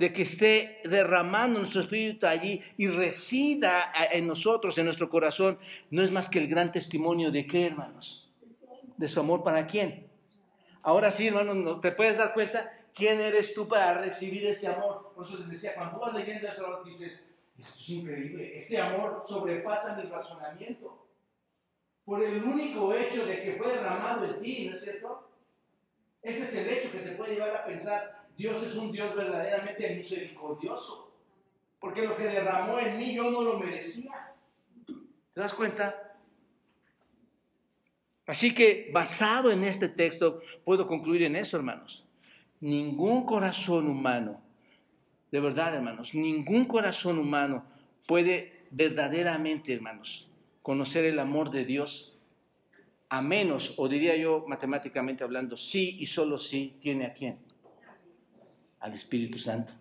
[0.00, 5.58] De que esté derramando nuestro espíritu allí y resida en nosotros, en nuestro corazón,
[5.90, 8.32] no es más que el gran testimonio de qué, hermanos?
[8.96, 10.08] De su amor para quién.
[10.80, 15.12] Ahora sí, hermanos, ¿te puedes dar cuenta quién eres tú para recibir ese amor?
[15.14, 17.26] Por eso les decía, cuando vas leyendo eso, dices,
[17.58, 21.08] esto es increíble, este amor sobrepasa mi razonamiento.
[22.06, 25.30] Por el único hecho de que fue derramado en ti, ¿no es cierto?
[26.22, 29.94] Ese es el hecho que te puede llevar a pensar, Dios es un Dios verdaderamente
[29.94, 31.12] misericordioso,
[31.78, 34.34] porque lo que derramó en mí yo no lo merecía.
[35.34, 36.10] ¿Te das cuenta?
[38.26, 42.04] Así que basado en este texto puedo concluir en eso, hermanos.
[42.60, 44.40] Ningún corazón humano,
[45.32, 47.64] de verdad, hermanos, ningún corazón humano
[48.06, 50.28] puede verdaderamente, hermanos,
[50.62, 52.18] conocer el amor de Dios
[53.08, 57.38] a menos, o diría yo matemáticamente hablando, sí y solo sí tiene a quién?
[58.80, 59.72] Al Espíritu Santo.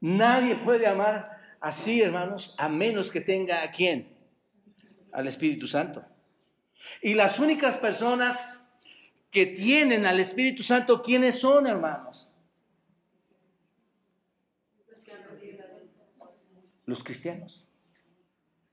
[0.00, 4.16] Nadie puede amar así, hermanos, a menos que tenga a quién?
[5.12, 6.04] Al Espíritu Santo.
[7.00, 8.66] Y las únicas personas
[9.30, 12.28] que tienen al Espíritu Santo, ¿quiénes son, hermanos?
[16.84, 17.64] Los cristianos.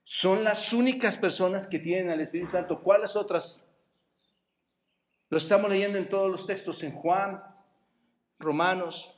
[0.04, 2.82] Son las únicas personas que tienen al Espíritu Santo.
[2.82, 3.68] ¿Cuáles otras?
[5.30, 7.42] Lo estamos leyendo en todos los textos, en Juan,
[8.40, 9.16] Romanos.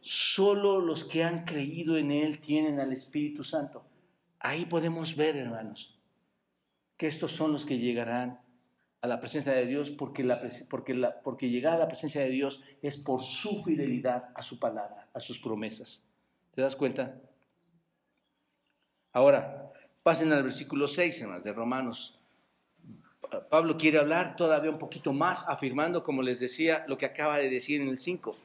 [0.00, 3.84] Solo los que han creído en Él tienen al Espíritu Santo.
[4.38, 5.98] Ahí podemos ver, hermanos,
[6.96, 8.40] que estos son los que llegarán
[9.02, 12.30] a la presencia de Dios porque, la, porque, la, porque llegar a la presencia de
[12.30, 16.02] Dios es por su fidelidad a su palabra, a sus promesas.
[16.54, 17.20] ¿Te das cuenta?
[19.12, 19.70] Ahora,
[20.02, 22.19] Pasen al versículo 6, hermanos, de Romanos.
[23.48, 27.50] Pablo quiere hablar todavía un poquito más, afirmando, como les decía, lo que acaba de
[27.50, 28.36] decir en el 5.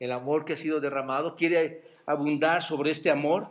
[0.00, 3.50] el amor que ha sido derramado, quiere abundar sobre este amor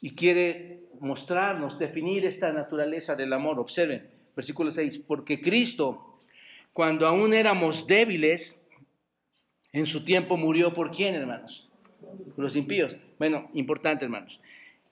[0.00, 3.58] y quiere mostrarnos, definir esta naturaleza del amor.
[3.58, 6.18] Observen, versículo 6, porque Cristo,
[6.72, 8.62] cuando aún éramos débiles,
[9.72, 11.68] en su tiempo murió por quién, hermanos?
[12.34, 12.96] Por los impíos.
[13.18, 14.40] Bueno, importante, hermanos.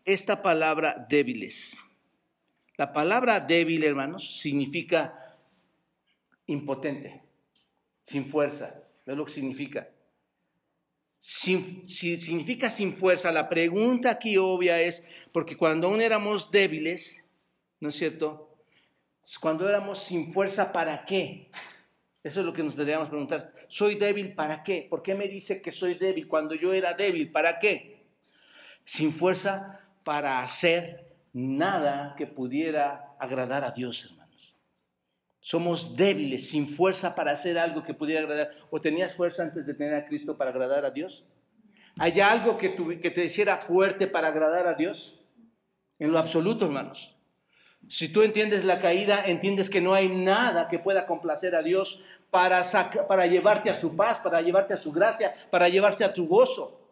[0.04, 1.76] Esta palabra débiles.
[2.76, 5.36] La palabra débil, hermanos, significa
[6.46, 7.22] impotente,
[8.02, 8.82] sin fuerza.
[9.06, 9.88] ¿Ves lo que significa?
[11.26, 15.02] si significa sin fuerza, la pregunta aquí obvia es,
[15.32, 17.24] porque cuando aún éramos débiles,
[17.80, 18.54] ¿no es cierto?
[19.40, 21.50] Cuando éramos sin fuerza, ¿para qué?
[22.22, 23.40] Eso es lo que nos deberíamos preguntar.
[23.68, 24.86] ¿Soy débil para qué?
[24.88, 27.32] ¿Por qué me dice que soy débil cuando yo era débil?
[27.32, 28.04] ¿Para qué?
[28.84, 34.56] Sin fuerza para hacer nada que pudiera agradar a Dios, hermanos.
[35.40, 38.52] Somos débiles, sin fuerza para hacer algo que pudiera agradar.
[38.70, 41.26] ¿O tenías fuerza antes de tener a Cristo para agradar a Dios?
[41.98, 45.20] ¿Hay algo que, te hiciera fuerte para agradar a Dios?
[45.98, 47.14] En lo absoluto, hermanos.
[47.88, 52.02] Si tú entiendes la caída, entiendes que no hay nada que pueda complacer a Dios
[52.30, 52.62] para,
[53.06, 56.90] para llevarte a su paz, para llevarte a su gracia, para llevarse a tu gozo,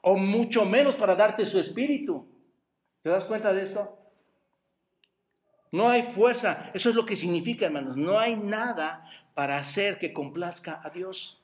[0.00, 2.26] o mucho menos para darte su espíritu.
[3.02, 3.98] ¿Te das cuenta de esto?
[5.72, 6.70] No hay fuerza.
[6.74, 7.96] Eso es lo que significa, hermanos.
[7.96, 11.42] No hay nada para hacer que complazca a Dios.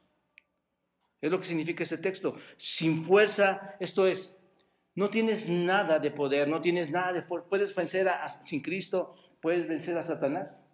[1.20, 2.36] Es lo que significa este texto.
[2.56, 4.38] Sin fuerza, esto es,
[4.94, 7.48] no tienes nada de poder, no tienes nada de fuerza.
[7.48, 10.64] Puedes vencer a, sin Cristo, puedes vencer a Satanás,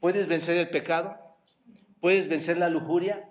[0.00, 1.18] puedes vencer el pecado,
[2.00, 3.28] puedes vencer la lujuria,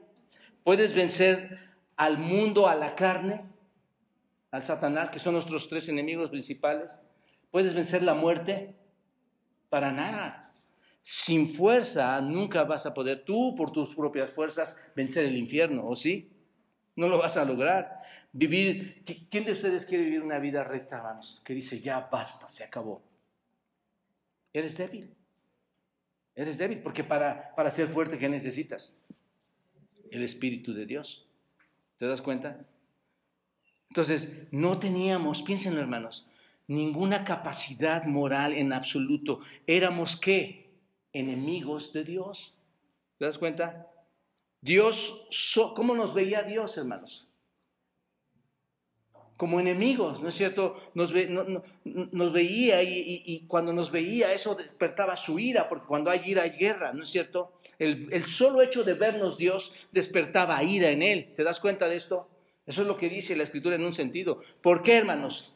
[0.63, 1.59] puedes vencer
[1.95, 3.45] al mundo, a la carne,
[4.53, 7.01] al Satanás, que son nuestros tres enemigos principales.
[7.49, 8.75] Puedes vencer la muerte,
[9.67, 10.51] para nada.
[11.01, 15.95] Sin fuerza nunca vas a poder tú por tus propias fuerzas vencer el infierno, ¿o
[15.95, 16.31] sí?
[16.95, 18.03] No lo vas a lograr.
[18.31, 21.41] Vivir, ¿quién de ustedes quiere vivir una vida recta, hermanos?
[21.43, 23.01] Que dice, ya basta, se acabó.
[24.53, 25.15] Eres débil.
[26.35, 28.95] Eres débil, porque para, para ser fuerte, ¿qué necesitas?
[30.11, 31.27] El Espíritu de Dios.
[31.97, 32.67] ¿Te das cuenta?
[33.89, 36.27] Entonces, no teníamos, piénsenlo hermanos,
[36.67, 39.39] ninguna capacidad moral en absoluto.
[39.67, 40.71] Éramos qué?
[41.13, 42.57] Enemigos de Dios.
[43.19, 43.87] ¿Te das cuenta?
[44.61, 45.27] Dios,
[45.75, 47.27] ¿cómo nos veía Dios, hermanos?
[49.43, 50.91] como enemigos, ¿no es cierto?
[50.93, 56.51] Nos, veía y, cuando nos veía eso despertaba su ira, porque cuando hay ira hay
[56.51, 57.51] guerra, ¿no es cierto?
[57.79, 61.33] El, el, solo hecho de vernos Dios despertaba ira en él.
[61.35, 62.29] ¿Te das cuenta de esto?
[62.65, 64.41] Eso es lo que dice la escritura en un sentido.
[64.61, 65.53] ¿Por qué, hermanos?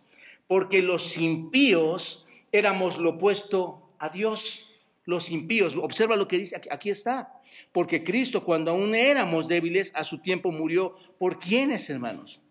[0.48, 4.70] Porque los impíos éramos lo opuesto a Dios.
[5.06, 7.34] Los impíos, observa lo que dice, aquí está.
[7.72, 10.94] Porque Cristo, cuando aún éramos débiles, a su tiempo murió.
[11.18, 12.42] ¿Por quiénes, hermanos?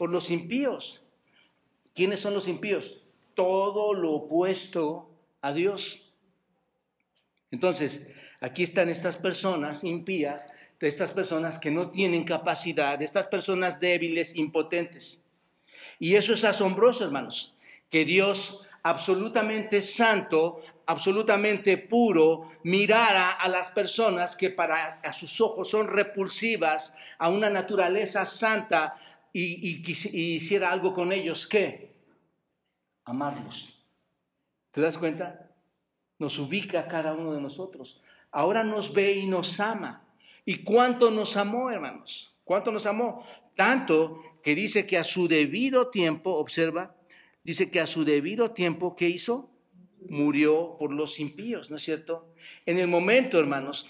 [0.00, 1.02] por los impíos.
[1.94, 3.02] ¿Quiénes son los impíos?
[3.34, 5.10] Todo lo opuesto
[5.42, 6.10] a Dios.
[7.50, 8.06] Entonces,
[8.40, 13.80] aquí están estas personas impías, de estas personas que no tienen capacidad, de estas personas
[13.80, 15.24] débiles, impotentes.
[15.98, 17.54] Y eso es asombroso, hermanos,
[17.90, 25.68] que Dios absolutamente santo, absolutamente puro, mirara a las personas que para a sus ojos
[25.68, 28.96] son repulsivas, a una naturaleza santa,
[29.32, 29.82] y,
[30.12, 31.92] hiciera algo con ellos, ¿qué?
[33.04, 33.76] Amarlos.
[34.72, 35.50] ¿Te das cuenta?
[36.18, 38.00] Nos ubica cada uno de nosotros.
[38.32, 40.06] Ahora nos ve y nos ama.
[40.44, 42.34] ¿Y cuánto nos amó, hermanos?
[42.44, 43.24] ¿Cuánto nos amó?
[43.56, 46.96] Tanto que dice que a su debido tiempo, observa,
[47.44, 49.50] dice que a su debido tiempo, ¿qué hizo?
[50.08, 52.32] Murió por los impíos, ¿no es cierto?
[52.66, 53.86] En el momento, hermanos,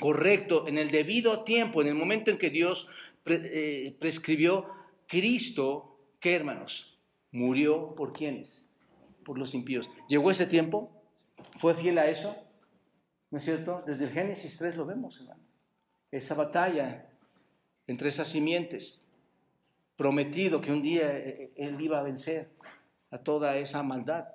[0.00, 2.88] correcto, en el debido tiempo, en el momento en que Dios
[3.26, 4.68] eh, prescribió
[5.08, 6.98] Cristo, ¿qué hermanos?
[7.32, 8.68] Murió por quienes?
[9.24, 9.90] Por los impíos.
[10.08, 10.90] ¿Llegó ese tiempo?
[11.56, 12.36] ¿Fue fiel a eso?
[13.34, 13.82] ¿No es cierto?
[13.84, 15.42] Desde el Génesis 3 lo vemos, hermano.
[16.12, 17.08] Esa batalla
[17.88, 19.08] entre esas simientes,
[19.96, 22.52] prometido que un día eh, eh, él iba a vencer
[23.10, 24.28] a toda esa maldad.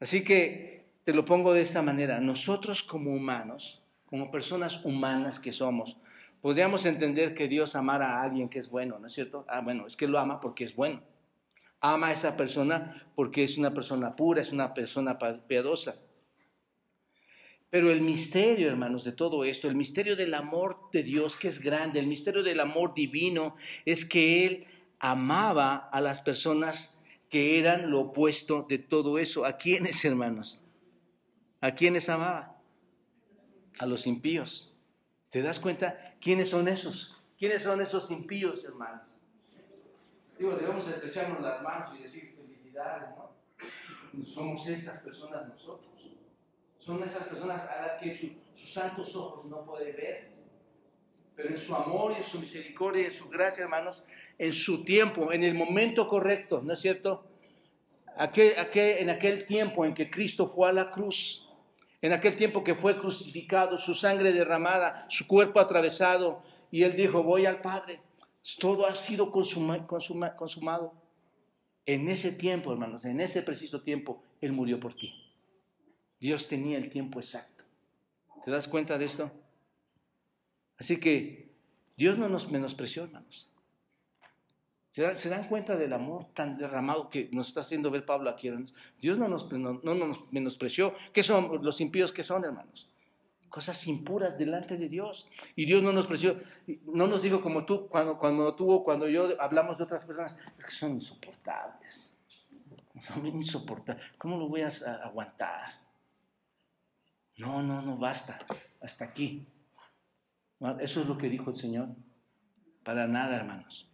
[0.00, 5.52] Así que te lo pongo de esta manera, nosotros como humanos, como personas humanas que
[5.52, 5.96] somos,
[6.42, 9.44] podríamos entender que Dios amara a alguien que es bueno, ¿no es cierto?
[9.46, 11.00] Ah, bueno, es que lo ama porque es bueno.
[11.78, 15.16] Ama a esa persona porque es una persona pura, es una persona
[15.46, 15.94] piadosa.
[17.74, 21.58] Pero el misterio, hermanos, de todo esto, el misterio del amor de Dios que es
[21.58, 24.68] grande, el misterio del amor divino, es que Él
[25.00, 29.44] amaba a las personas que eran lo opuesto de todo eso.
[29.44, 30.62] ¿A quiénes, hermanos?
[31.60, 32.60] ¿A quiénes amaba?
[33.80, 34.72] A los impíos.
[35.30, 37.20] ¿Te das cuenta quiénes son esos?
[37.36, 39.02] ¿Quiénes son esos impíos, hermanos?
[40.38, 44.24] Digo, debemos estrecharnos las manos y decir felicidades, ¿no?
[44.24, 45.93] Somos estas personas nosotros.
[46.84, 50.28] Son esas personas a las que sus santos ojos no pueden ver.
[51.34, 54.04] Pero en su amor y en su misericordia y en su gracia, hermanos,
[54.38, 57.24] en su tiempo, en el momento correcto, ¿no es cierto?
[58.16, 61.48] Aquel, aquel, en aquel tiempo en que Cristo fue a la cruz,
[62.02, 67.22] en aquel tiempo que fue crucificado, su sangre derramada, su cuerpo atravesado, y él dijo,
[67.22, 68.00] voy al Padre,
[68.60, 70.92] todo ha sido consumado.
[71.86, 75.23] En ese tiempo, hermanos, en ese preciso tiempo, Él murió por ti.
[76.24, 77.64] Dios tenía el tiempo exacto.
[78.46, 79.30] ¿Te das cuenta de esto?
[80.78, 81.52] Así que
[81.98, 83.50] Dios no nos menospreció, hermanos.
[84.90, 88.72] ¿Se dan, cuenta del amor tan derramado que nos está haciendo ver Pablo aquí, hermanos?
[89.02, 90.94] Dios no nos, no, nos menospreció.
[91.12, 92.10] ¿Qué son los impíos?
[92.10, 92.88] ¿Qué son, hermanos?
[93.50, 95.28] Cosas impuras delante de Dios.
[95.54, 96.40] Y Dios no nos preció,
[96.86, 100.64] no nos dijo como tú, cuando, cuando tú cuando yo hablamos de otras personas, es
[100.64, 102.16] que son insoportables.
[103.02, 104.02] Son insoportables.
[104.16, 104.68] ¿Cómo lo voy a
[105.04, 105.83] aguantar?
[107.36, 108.38] No, no, no, basta.
[108.80, 109.46] Hasta aquí.
[110.80, 111.88] Eso es lo que dijo el Señor.
[112.84, 113.88] Para nada, hermanos.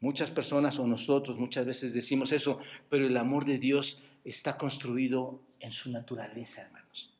[0.00, 5.42] Muchas personas o nosotros muchas veces decimos eso, pero el amor de Dios está construido
[5.58, 7.12] en su naturaleza, hermanos.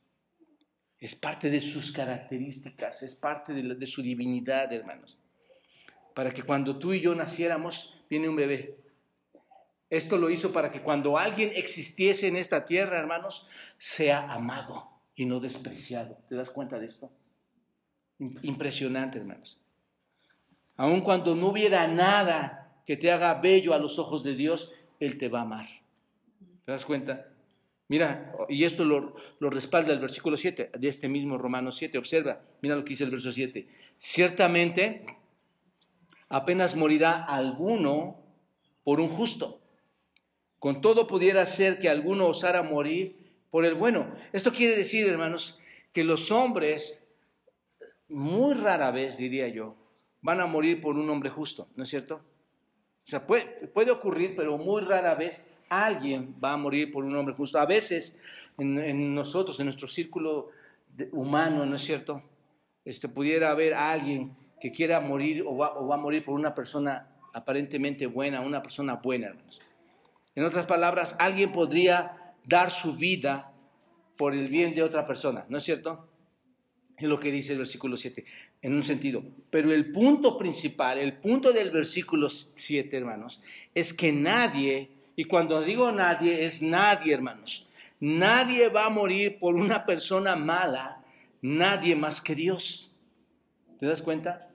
[0.99, 5.19] Es parte de sus características, es parte de, su divinidad, hermanos.
[6.15, 8.77] Para que cuando tú y yo naciéramos, viene un bebé.
[9.89, 15.25] Esto lo hizo para que cuando alguien existiese en esta tierra, hermanos, sea amado y
[15.25, 16.17] no despreciado.
[16.29, 17.11] ¿Te das cuenta de esto?
[18.41, 19.59] Impresionante, hermanos.
[20.77, 25.17] Aun cuando no hubiera nada que te haga bello a los ojos de Dios, Él
[25.17, 25.67] te va a amar.
[26.63, 27.27] ¿Te das cuenta?
[27.89, 31.97] Mira, y esto lo, respalda el versículo 7 de este mismo Romanos 7.
[31.97, 33.67] Observa, mira lo que dice el verso 7.
[33.97, 35.05] Ciertamente,
[36.29, 38.21] apenas morirá alguno
[38.85, 39.59] por un justo.
[40.59, 44.13] Con todo pudiera ser que alguno osara morir por el bueno.
[44.33, 45.59] Esto quiere decir, hermanos,
[45.93, 47.07] que los hombres,
[48.07, 49.75] muy rara vez diría yo,
[50.21, 52.15] van a morir por un hombre justo, ¿no es cierto?
[52.15, 57.33] O sea, puede, ocurrir, pero muy rara vez alguien va a morir por un hombre
[57.33, 57.57] justo.
[57.57, 58.19] A veces
[58.57, 60.49] en, nosotros, en nuestro círculo
[61.11, 62.21] humano, ¿no es cierto?
[62.85, 66.53] Este, pudiera haber alguien que quiera morir o va, o va, a morir por una
[66.53, 69.59] persona aparentemente buena, una persona buena, hermanos.
[70.35, 73.51] En otras palabras, alguien podría dar su vida
[74.17, 76.07] por el bien de otra persona, ¿no es cierto?
[76.97, 78.25] Es lo que dice el versículo 7
[78.61, 79.23] en un sentido.
[79.49, 83.41] Pero el punto principal, el punto del versículo 7, hermanos,
[83.73, 87.67] es que nadie, y cuando digo nadie, es nadie, hermanos,
[87.99, 91.03] nadie va a morir por una persona mala,
[91.41, 92.93] nadie más que Dios.
[93.79, 94.51] ¿Te das cuenta?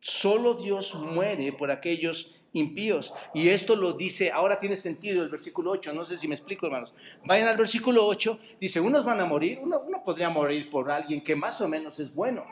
[0.00, 3.12] Solo Dios muere por aquellos impíos.
[3.34, 6.66] Y esto lo dice, ahora tiene sentido el versículo 8, no sé si me explico
[6.66, 6.94] hermanos.
[7.24, 11.22] Vayan al versículo 8, dice, unos van a morir, uno, uno podría morir por alguien
[11.22, 12.46] que más o menos es bueno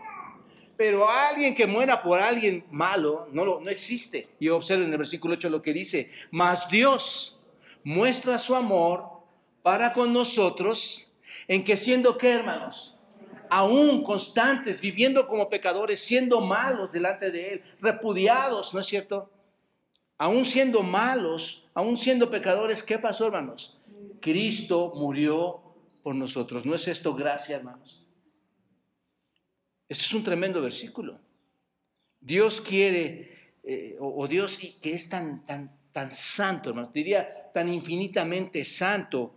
[0.74, 4.30] pero alguien que muera por alguien malo no, no existe.
[4.40, 7.40] Y observen en el versículo 8 lo que dice, mas Dios
[7.84, 9.04] muestra su amor
[9.62, 11.12] para con nosotros
[11.46, 12.96] en que siendo que hermanos,
[13.48, 19.30] aún constantes, viviendo como pecadores, siendo malos delante de Él, repudiados, ¿no es cierto?
[20.18, 23.78] Aún siendo malos, aún siendo pecadores, ¿qué pasó hermanos?
[24.20, 25.60] Cristo murió
[26.02, 26.64] por nosotros.
[26.64, 28.02] ¿No es esto gracia, hermanos?
[29.88, 31.18] Esto es un tremendo versículo.
[32.20, 38.64] Dios quiere, eh, o, Dios que es tan, tan, tan santo, hermano, diría tan infinitamente
[38.64, 39.34] santo,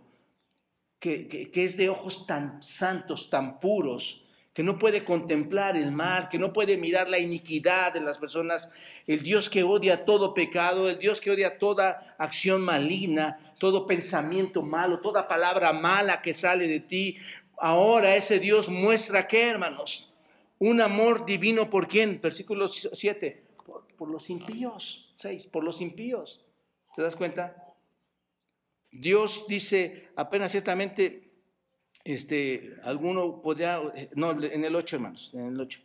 [0.98, 4.24] que, que, es de ojos tan santos, tan puros,
[4.56, 8.72] que no puede contemplar el mal, que no puede mirar la iniquidad de las personas,
[9.06, 14.62] el Dios que odia todo pecado, el Dios que odia toda acción maligna, todo pensamiento
[14.62, 17.18] malo, toda palabra mala que sale de ti.
[17.58, 20.10] Ahora ese Dios muestra que, hermanos,
[20.58, 22.18] un amor divino por quién?
[22.22, 23.44] Versículo 7.
[23.98, 25.12] Por, los impíos.
[25.16, 25.48] 6.
[25.48, 26.46] Por los impíos.
[26.94, 27.74] ¿Te das cuenta?
[28.90, 31.25] Dios dice apenas ciertamente,
[32.06, 33.80] este, alguno podría,
[34.14, 35.80] no, en el 8 hermanos, en el 8.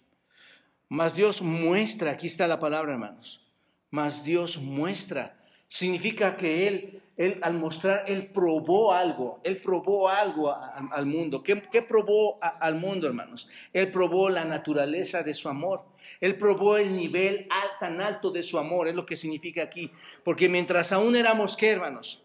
[0.88, 3.48] Mas Dios muestra, aquí está la palabra hermanos,
[3.90, 5.38] mas Dios muestra
[5.72, 11.42] significa que él, él al mostrar, él probó algo, él probó algo al mundo.
[11.42, 13.48] ¿Qué, probó al mundo, hermanos?
[13.72, 15.86] Él probó la naturaleza de su amor.
[16.20, 17.48] Él probó el nivel
[17.80, 19.92] tan alto de su amor, es lo que significa aquí.
[20.26, 22.22] Porque mientras aún éramos, ¿qué, hermanos?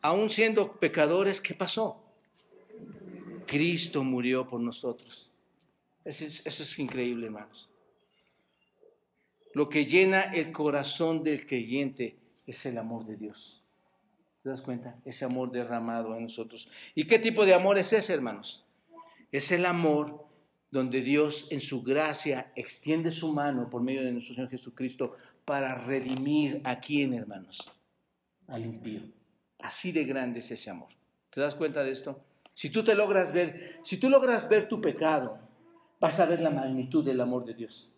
[0.00, 2.01] Aún siendo pecadores, ¿qué pasó?
[3.52, 5.30] Cristo murió por nosotros.
[6.06, 7.68] eso es increíble, hermanos.
[9.52, 13.62] lo que llena el corazón del creyente es el amor de Dios.
[14.42, 14.98] ¿Te das cuenta?
[15.04, 16.66] Ese amor derramado en nosotros.
[16.94, 18.64] ¿Y qué tipo de amor es ese, hermanos?
[19.30, 20.24] Es el amor
[20.70, 25.74] donde Dios en su gracia extiende su mano por medio de nuestro Señor Jesucristo para
[25.74, 27.70] redimir a quién, hermanos?
[28.46, 29.02] Al impío.
[29.58, 30.88] Así de grande es ese amor.
[31.28, 32.31] ¿Te das cuenta de esto?
[32.62, 35.36] Si tú te logras ver, si tú logras ver tu pecado,
[35.98, 37.92] vas a ver la magnitud del amor de Dios.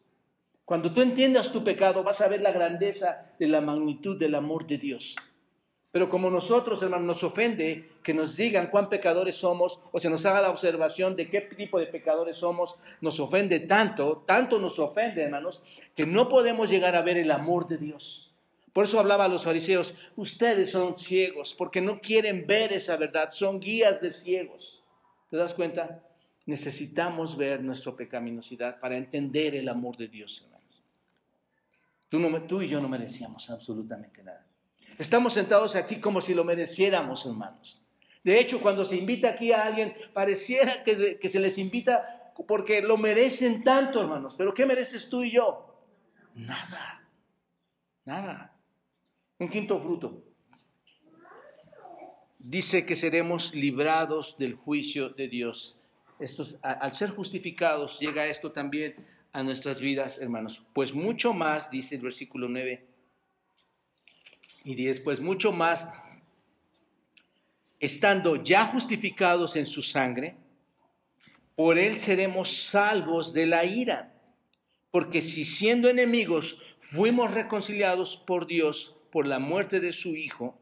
[0.64, 4.66] Cuando tú entiendas tu pecado, vas a ver la grandeza de la magnitud del amor
[4.66, 5.16] de Dios.
[5.92, 10.24] Pero como nosotros, hermanos, nos ofende que nos digan cuán pecadores somos o se nos
[10.24, 15.24] haga la observación de qué tipo de pecadores somos, nos ofende tanto, tanto nos ofende,
[15.24, 15.62] hermanos,
[15.94, 18.33] que no podemos llegar a ver el amor de Dios.
[18.74, 23.30] Por eso hablaba a los fariseos, ustedes son ciegos porque no quieren ver esa verdad,
[23.30, 24.82] son guías de ciegos.
[25.30, 26.02] ¿Te das cuenta?
[26.44, 30.82] Necesitamos ver nuestra pecaminosidad para entender el amor de Dios, hermanos.
[32.08, 34.44] Tú, tú y yo no merecíamos absolutamente nada.
[34.98, 37.80] Estamos sentados aquí como si lo mereciéramos, hermanos.
[38.24, 42.96] De hecho, cuando se invita aquí a alguien, pareciera que se, les invita porque lo
[42.96, 44.34] merecen tanto, hermanos.
[44.36, 45.80] Pero ¿qué mereces tú y yo?
[46.34, 47.08] Nada.
[48.04, 48.53] Nada.
[49.38, 50.22] Un quinto fruto.
[52.38, 55.76] Dice que seremos librados del juicio de Dios.
[56.62, 58.94] al ser justificados, llega esto también
[59.32, 60.62] a nuestras vidas, hermanos.
[60.72, 62.86] Pues mucho más, dice el versículo 9
[64.64, 65.88] y después mucho más,
[67.78, 70.36] estando ya justificados en su sangre,
[71.54, 74.12] por él seremos salvos de la ira.
[74.90, 80.58] Porque si siendo enemigos fuimos reconciliados por Dios por la muerte de su Hijo,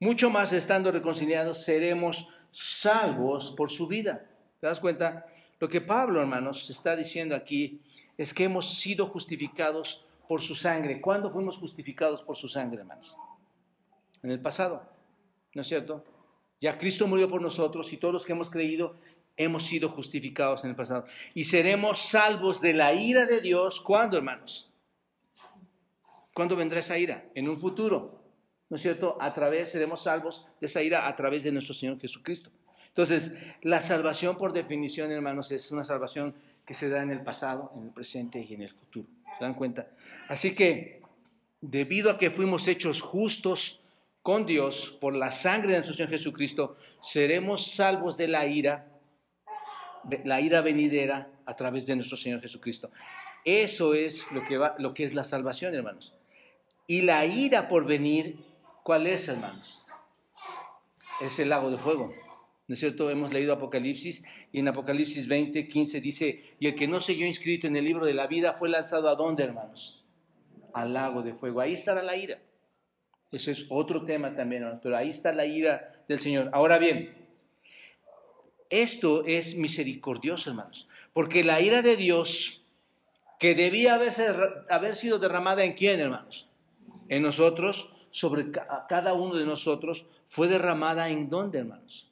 [0.00, 4.28] mucho más estando reconciliados seremos salvos por su vida.
[4.58, 5.24] ¿Te das cuenta?
[5.60, 7.80] Lo que Pablo, hermanos, está diciendo aquí
[8.18, 11.00] es que hemos sido justificados por su sangre.
[11.00, 13.16] ¿Cuándo fuimos justificados por su sangre, hermanos?
[14.24, 14.82] En el pasado,
[15.54, 16.04] ¿no es cierto?
[16.60, 18.96] Ya Cristo murió por nosotros y todos los que hemos creído
[19.36, 21.06] hemos sido justificados en el pasado.
[21.34, 23.80] Y seremos salvos de la ira de Dios.
[23.80, 24.69] ¿Cuándo, hermanos?
[26.34, 27.24] ¿Cuándo vendrá esa ira?
[27.34, 28.20] En un futuro.
[28.68, 29.16] ¿No es cierto?
[29.20, 32.50] A través, seremos salvos de esa ira a través de nuestro Señor Jesucristo.
[32.88, 37.72] Entonces, la salvación por definición, hermanos, es una salvación que se da en el pasado,
[37.76, 39.08] en el presente y en el futuro.
[39.38, 39.88] ¿Se dan cuenta?
[40.28, 41.02] Así que,
[41.60, 43.80] debido a que fuimos hechos justos
[44.22, 48.86] con Dios por la sangre de nuestro Señor Jesucristo, seremos salvos de la ira,
[50.24, 52.90] la ira venidera a través de nuestro Señor Jesucristo.
[53.44, 56.14] Eso es lo que, va, lo que es la salvación, hermanos.
[56.90, 58.40] Y la ira por venir,
[58.82, 59.86] ¿cuál es, hermanos?
[61.20, 62.12] Es el lago de fuego.
[62.66, 63.10] ¿No es cierto?
[63.10, 67.68] Hemos leído Apocalipsis y en Apocalipsis 20, 15 dice, y el que no se inscrito
[67.68, 70.04] en el libro de la vida fue lanzado a dónde, hermanos?
[70.74, 71.60] Al lago de fuego.
[71.60, 72.38] Ahí estará la ira.
[73.30, 76.50] Ese es otro tema también, hermanos, pero ahí está la ira del Señor.
[76.52, 77.14] Ahora bien,
[78.68, 82.64] esto es misericordioso, hermanos, porque la ira de Dios,
[83.38, 84.26] que debía haberse,
[84.68, 86.49] haber sido derramada en quién, hermanos?
[87.10, 88.50] En nosotros, sobre
[88.88, 92.10] cada uno de nosotros, fue derramada en dónde, hermanos?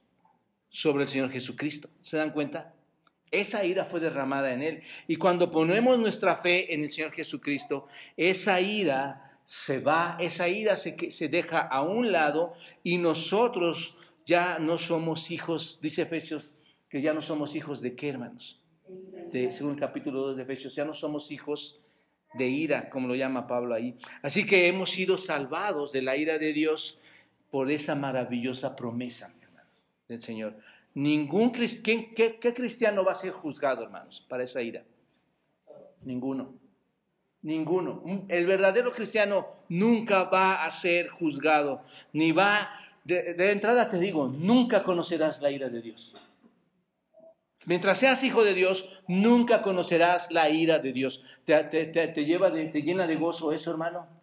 [0.70, 1.88] sobre el Señor Jesucristo.
[2.00, 2.74] ¿Se dan cuenta?
[3.30, 4.82] Esa ira fue derramada en Él.
[5.06, 7.86] Y cuando ponemos nuestra fe en el Señor Jesucristo,
[8.16, 13.96] esa ira se va, esa ira se, se deja a un lado y nosotros
[14.26, 16.54] ya no somos hijos, dice Efesios,
[16.88, 18.62] que ya no somos hijos de qué, hermanos?
[19.32, 21.80] De, según el capítulo 2 de Efesios, ya no somos hijos
[22.34, 23.96] de ira, como lo llama Pablo ahí.
[24.22, 27.00] Así que hemos sido salvados de la ira de Dios
[27.50, 29.34] por esa maravillosa promesa
[30.08, 30.56] del Señor.
[30.94, 34.82] Ningún ¿qué, qué, cristiano va a ser juzgado, hermanos, para esa ira?
[36.02, 36.54] Ninguno.
[37.42, 38.02] Ninguno.
[38.28, 42.68] El verdadero cristiano nunca va a ser juzgado, ni va,
[43.04, 46.16] de, entrada te digo, nunca conocerás la ira de Dios.
[47.66, 51.22] Mientras seas hijo de Dios, nunca conocerás la ira de Dios.
[51.44, 54.18] ¿Te, te, lleva te llena de gozo eso, hermano?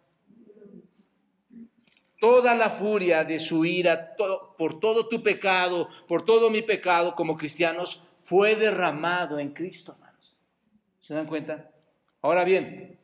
[2.18, 7.36] toda la furia de su ira por todo tu pecado, por todo mi pecado como
[7.36, 10.36] cristianos, fue derramado en Cristo, hermanos.
[11.00, 11.70] ¿Se dan cuenta?
[12.22, 12.98] Ahora bien,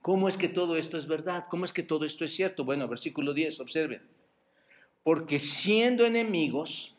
[0.00, 1.44] ¿cómo es que todo esto es verdad?
[1.48, 2.64] ¿Cómo es que todo esto es cierto?
[2.64, 4.02] Bueno, versículo 10, observen.
[5.04, 6.91] Porque siendo enemigos,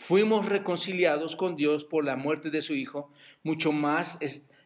[0.00, 4.18] fuimos reconciliados con Dios por la muerte de su Hijo, mucho más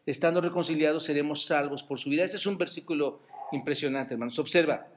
[0.05, 2.23] estando reconciliados seremos salvos por su vida.
[2.23, 3.21] Este es un versículo
[3.51, 4.39] impresionante, hermanos.
[4.39, 4.87] Observa,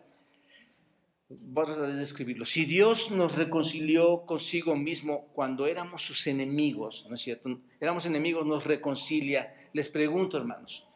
[1.30, 2.46] Vamos a describirlo.
[2.46, 7.60] Si Dios nos reconcilió consigo mismo cuando éramos sus enemigos, ¿no es cierto?
[7.80, 9.54] Éramos enemigos, nos reconcilia.
[9.74, 10.86] Les pregunto, hermanos,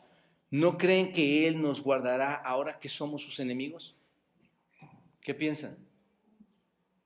[0.50, 3.94] ¿no creen que Él nos guardará ahora que somos sus enemigos?
[5.20, 5.76] ¿Qué piensan?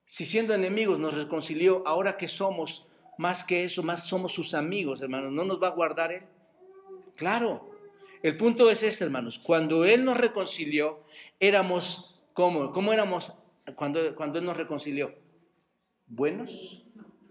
[0.07, 2.87] Si siendo enemigos nos reconcilió, ahora que somos
[3.19, 6.23] más que eso, más somos sus amigos, hermanos, ¿no nos va a guardar Él?
[7.17, 7.71] Claro.
[8.23, 9.39] El punto es este, hermanos.
[9.39, 11.01] Cuando Él nos reconcilió,
[11.41, 12.73] éramos, ¿cómo?
[12.73, 13.35] ¿Cómo éramos
[13.75, 15.15] cuando, cuando Él nos reconcilió?
[16.07, 16.85] ¿Buenos?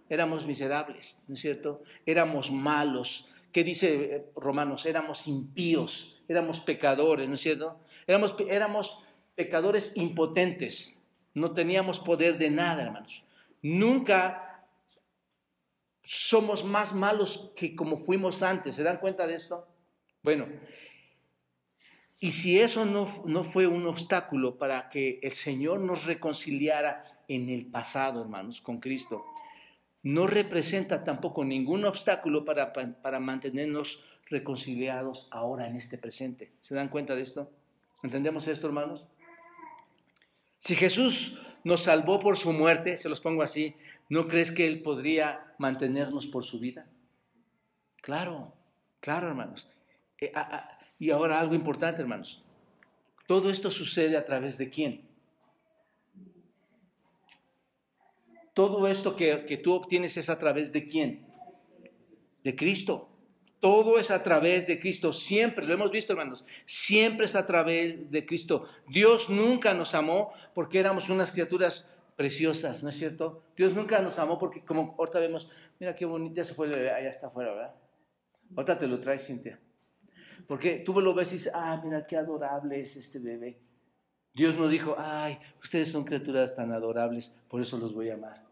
[0.09, 1.81] Éramos miserables, ¿no es cierto?
[2.05, 3.27] Éramos malos.
[3.51, 4.85] ¿Qué dice eh, Romanos?
[4.85, 7.79] Éramos impíos, éramos pecadores, ¿no es cierto?
[8.05, 8.99] Éramos, éramos
[9.35, 10.94] pecadores impotentes,
[11.35, 13.23] no teníamos poder de nada, hermanos.
[13.61, 14.65] Nunca
[16.03, 18.75] somos más malos que como fuimos antes.
[18.75, 19.67] ¿Se dan cuenta de esto?
[20.23, 20.47] Bueno,
[22.19, 27.49] y si eso no, no fue un obstáculo para que el Señor nos reconciliara en
[27.49, 29.25] el pasado, hermanos, con Cristo,
[30.03, 36.53] no representa tampoco ningún obstáculo para, para mantenernos reconciliados ahora en este presente.
[36.61, 37.51] ¿Se dan cuenta de esto?
[38.03, 39.05] ¿Entendemos esto, hermanos?
[40.65, 43.75] Si Jesús nos salvó por su muerte, se los pongo así,
[44.09, 46.87] ¿no crees que Él podría mantenernos por su vida?
[48.01, 48.51] Claro,
[48.99, 49.69] claro, hermanos.
[50.19, 50.33] Eh,
[50.97, 52.43] y ahora algo importante, hermanos.
[53.27, 55.07] Todo esto sucede a través de quién?
[58.55, 61.27] Todo esto que, que tú obtienes es a través de quién?
[62.43, 63.07] De Cristo.
[63.59, 68.11] Todo es a través de Cristo, siempre, lo hemos visto hermanos, siempre es a través
[68.11, 68.67] de Cristo.
[68.87, 73.43] Dios nunca nos amó porque éramos unas criaturas preciosas, ¿no es cierto?
[73.57, 75.49] Dios nunca nos amó porque como ahorita vemos,
[75.79, 77.75] mira qué bonito, ya se fue el bebé, allá está afuera, ¿verdad?
[78.55, 79.59] Ahorita te lo traes, Cintia.
[80.47, 83.59] Porque tú lo ves y dices, ah, mira qué adorable es este bebé.
[84.33, 88.43] Dios no dijo, ay, ustedes son criaturas tan adorables, por eso los voy a amar.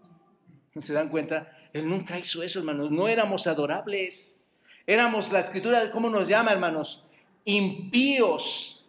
[0.73, 1.55] ¿No se dan cuenta?
[1.71, 2.89] Él nunca hizo eso, hermanos.
[2.89, 4.39] No éramos adorables.
[4.85, 7.05] Éramos, la escritura, ¿cómo nos llama, hermanos?
[7.45, 8.85] Impíos.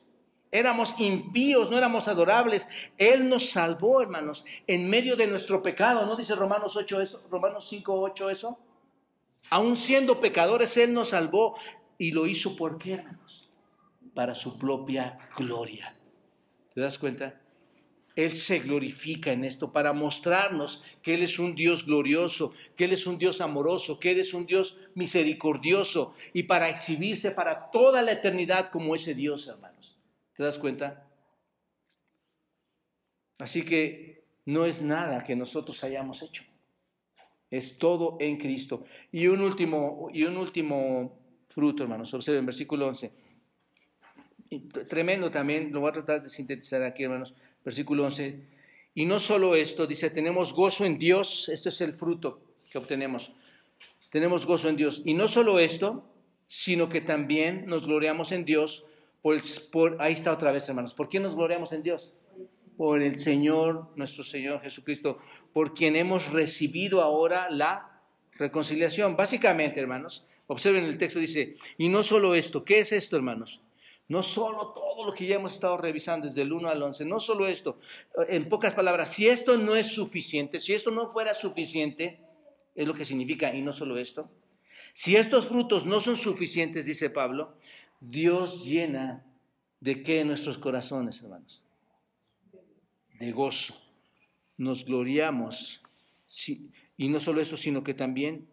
[0.51, 2.69] Éramos impíos, no éramos adorables.
[2.97, 6.07] Él nos salvó, hermanos, en medio de nuestro pecado.
[6.07, 7.23] ¿No dice Romanos 8 eso?
[7.31, 8.59] Romanos 5, 8 eso.
[9.51, 11.57] Aún siendo pecadores, Él nos salvó
[11.99, 13.49] y lo hizo ¿por qué, hermanos?
[14.15, 15.95] Para su propia gloria.
[16.75, 17.41] ¿Te das cuenta?
[18.17, 22.93] Él se glorifica en esto para mostrarnos que Él es un Dios glorioso, que Él
[22.93, 28.03] es un Dios amoroso, que Él es un Dios misericordioso y para exhibirse para toda
[28.03, 29.99] la eternidad como ese Dios, hermanos.
[30.37, 31.09] ¿Te das cuenta?
[33.39, 36.45] Así que no es nada que nosotros hayamos hecho.
[37.51, 38.85] Es todo en Cristo.
[39.11, 42.15] Y un último, y un último fruto, hermanos.
[42.15, 43.13] Observen, versículo 11.
[44.89, 47.35] Tremendo también, lo voy a tratar de sintetizar aquí, hermanos
[47.65, 48.41] versículo 11.
[48.95, 52.41] Y no solo esto, dice, tenemos gozo en Dios, este es el fruto
[52.71, 53.33] que obtenemos.
[54.11, 55.03] Tenemos gozo en Dios.
[55.05, 56.05] Y no solo esto,
[56.47, 58.85] sino que también nos gloriamos en Dios.
[59.73, 60.95] Por, ahí está otra vez, hermanos.
[60.95, 62.13] ¿Por qué nos gloriamos en Dios?
[62.77, 65.19] Por el Señor, nuestro Señor Jesucristo,
[65.53, 68.01] por quien hemos recibido ahora la
[68.37, 69.17] reconciliación.
[69.17, 73.61] Básicamente, hermanos, observen el texto, dice, y no solo esto, ¿qué es esto, hermanos?
[74.09, 77.21] No solo todo lo que ya hemos estado revisando desde el 1 al 11, no
[77.21, 77.79] solo esto,
[78.29, 82.21] en pocas palabras, si esto no es suficiente, si esto no fuera suficiente,
[82.75, 84.31] es lo que significa, y no solo esto,
[84.93, 87.57] si estos frutos no son suficientes, dice Pablo,
[88.01, 89.25] Dios llena
[89.81, 91.63] de qué nuestros corazones, hermanos?
[93.19, 93.75] De gozo.
[94.57, 95.83] Nos gloriamos,
[96.97, 98.49] y no solo esto, sino que también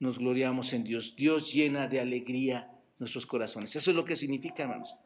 [0.00, 1.14] nos gloriamos en Dios.
[1.14, 3.74] Dios llena de alegría nuestros corazones.
[3.76, 4.96] Eso es lo que significa, hermanos.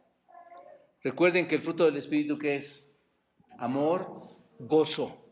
[1.03, 2.95] Recuerden que el fruto del Espíritu que es
[3.59, 4.29] amor,
[4.59, 5.25] gozo,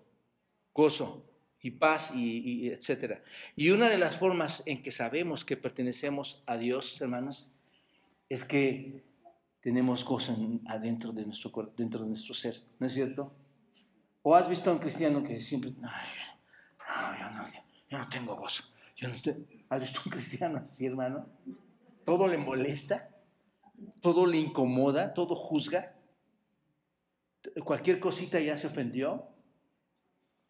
[0.75, 1.25] gozo
[1.61, 3.23] y paz y, etcétera.
[3.55, 7.55] Y una de las formas en que sabemos que pertenecemos a Dios, hermanos,
[8.29, 9.05] es que
[9.61, 10.37] tenemos gozo
[10.67, 13.33] adentro de nuestro dentro de nuestro ser, ¿no es cierto?
[14.23, 16.09] ¿O has visto a un cristiano que siempre, Ay,
[16.79, 17.49] no, yo no,
[17.89, 18.65] yo no tengo gozo?
[18.97, 19.15] Yo no
[19.69, 21.27] ¿Has visto a un cristiano así, hermano?
[22.11, 23.09] Todo le molesta,
[24.01, 25.95] todo le incomoda, todo juzga,
[27.65, 29.29] cualquier cosita ya se ofendió.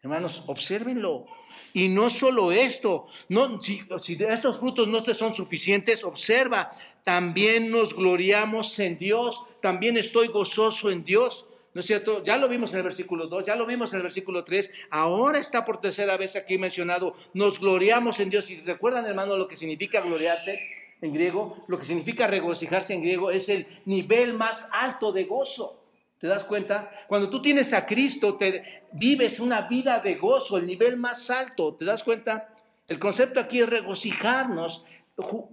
[0.01, 1.27] Hermanos, obsérvenlo.
[1.75, 3.83] Y no solo esto, no, si,
[4.21, 6.71] estos frutos no te son suficientes, observa,
[7.05, 11.47] también nos gloriamos en Dios, también estoy gozoso en Dios.
[11.75, 12.25] ¿No es cierto?
[12.25, 15.39] Ya lo vimos en el versículo 2, ya lo vimos en el versículo 3, ahora
[15.39, 18.49] está por tercera vez aquí mencionado, nos gloriamos en Dios.
[18.51, 20.59] Y recuerdan, hermano, lo que significa gloriarse,
[21.01, 25.83] en griego, lo que significa regocijarse en griego es el nivel más alto de gozo.
[26.19, 26.91] ¿Te das cuenta?
[27.09, 31.75] Cuando tú tienes a Cristo, te vives una vida de gozo, el nivel más alto.
[31.75, 32.55] ¿Te das cuenta?
[32.87, 34.85] El concepto aquí es regocijarnos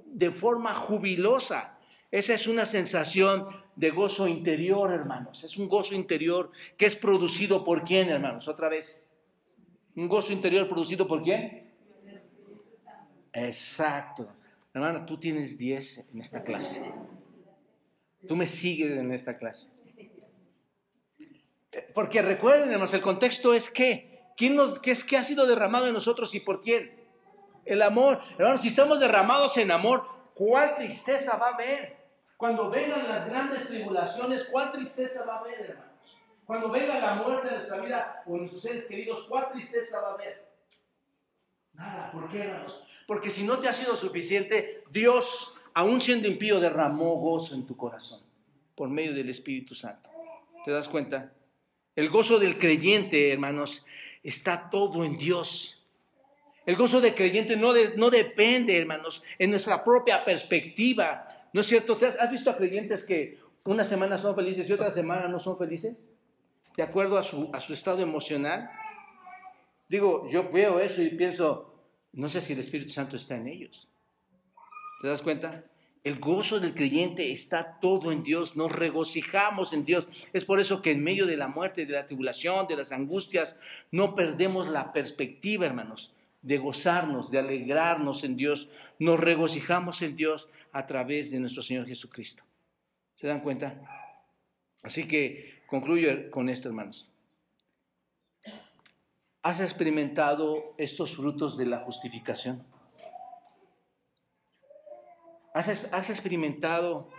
[0.06, 1.78] de forma jubilosa.
[2.12, 5.44] Esa es una sensación de gozo interior, hermanos.
[5.44, 8.48] Es un gozo interior que es producido por quién, hermanos.
[8.50, 9.08] Otra vez.
[9.96, 11.72] Un gozo interior producido por quién.
[13.32, 14.28] Exacto.
[14.78, 16.84] Hermano, tú tienes 10 en esta clase.
[18.28, 19.72] Tú me sigues en esta clase.
[21.96, 25.88] Porque recuerden, hermanos, el contexto es que, ¿quién nos, qué es que ha sido derramado
[25.88, 26.96] en nosotros y por quién?
[27.66, 28.22] El amor.
[28.38, 31.98] Hermanos, si estamos derramados en amor, ¿cuál tristeza va a haber?
[32.38, 36.22] Cuando vengan las grandes tribulaciones, ¿cuál tristeza va a haber, hermanos?
[36.46, 40.14] Cuando venga la muerte de nuestra vida o nuestros seres queridos, ¿cuál tristeza va a
[40.14, 40.47] haber?
[41.78, 42.12] Nada.
[42.12, 42.82] ¿Por qué, hermanos?
[43.06, 47.78] Porque si no te ha sido suficiente, Dios, aún siendo impío, derramó gozo en tu
[47.78, 48.22] corazón
[48.76, 50.10] por medio del Espíritu Santo.
[50.66, 51.32] ¿Te das cuenta?
[51.96, 53.86] El gozo del creyente, hermanos,
[54.22, 55.84] está todo en Dios.
[56.66, 61.26] El gozo del creyente no, no depende, hermanos, en nuestra propia perspectiva.
[61.54, 61.98] ¿No es cierto?
[62.20, 66.10] ¿Has visto a creyentes que una semana son felices y otra semana no son felices?
[66.76, 68.70] De acuerdo a su, a su estado emocional.
[69.90, 71.74] Digo, yo veo eso y pienso,
[72.14, 73.88] no sé si el Espíritu Santo está en ellos.
[75.02, 75.64] ¿Te das cuenta?
[76.04, 80.08] El gozo del creyente está todo en Dios, nos regocijamos en Dios.
[80.32, 83.58] Es por eso que en medio de la muerte, de la tribulación, de las angustias,
[83.92, 88.70] no perdemos la perspectiva, hermanos, de gozarnos, de alegrarnos en Dios.
[89.00, 92.44] Nos regocijamos en Dios a través de nuestro Señor Jesucristo.
[93.18, 93.82] ¿Se dan cuenta?
[94.84, 97.10] Así que concluyo con esto, hermanos.
[99.44, 102.66] ¿Has experimentado estos frutos de la justificación?
[105.54, 107.10] ¿Has, experimentado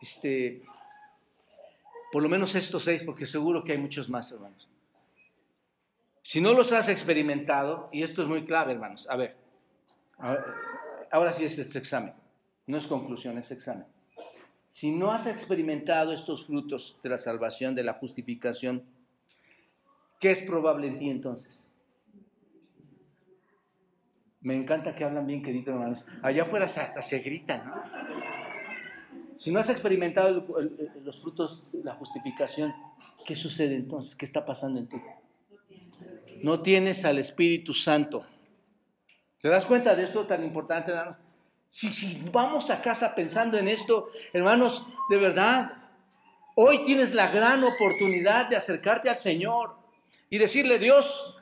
[0.00, 0.62] este,
[2.10, 3.04] por lo menos estos seis?
[3.04, 4.68] Porque seguro que hay muchos más, hermanos.
[6.24, 9.36] Si no los has experimentado, y esto es muy clave, hermanos, a ver,
[11.10, 12.14] ahora sí es este examen,
[12.66, 13.86] no es conclusión, es examen.
[14.70, 18.84] Si no has experimentado estos frutos de la salvación, de la justificación,
[20.18, 21.68] ¿qué es probable en ti entonces?
[24.40, 26.04] Me encanta que hablan bien, queridos hermanos.
[26.22, 27.82] Allá afuera hasta se gritan, ¿no?
[29.36, 30.44] Si no has experimentado
[31.04, 32.74] los frutos de la justificación,
[33.24, 34.16] ¿qué sucede entonces?
[34.16, 34.96] ¿Qué está pasando en ti?
[36.42, 38.26] No tienes al Espíritu Santo.
[39.40, 41.18] ¿Te das cuenta de esto tan importante, hermanos?
[41.68, 45.72] Si, si vamos a casa pensando en esto, hermanos, de verdad,
[46.56, 49.76] hoy tienes la gran oportunidad de acercarte al Señor
[50.30, 51.36] y decirle, Dios,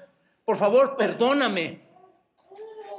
[0.44, 1.86] por favor, perdóname.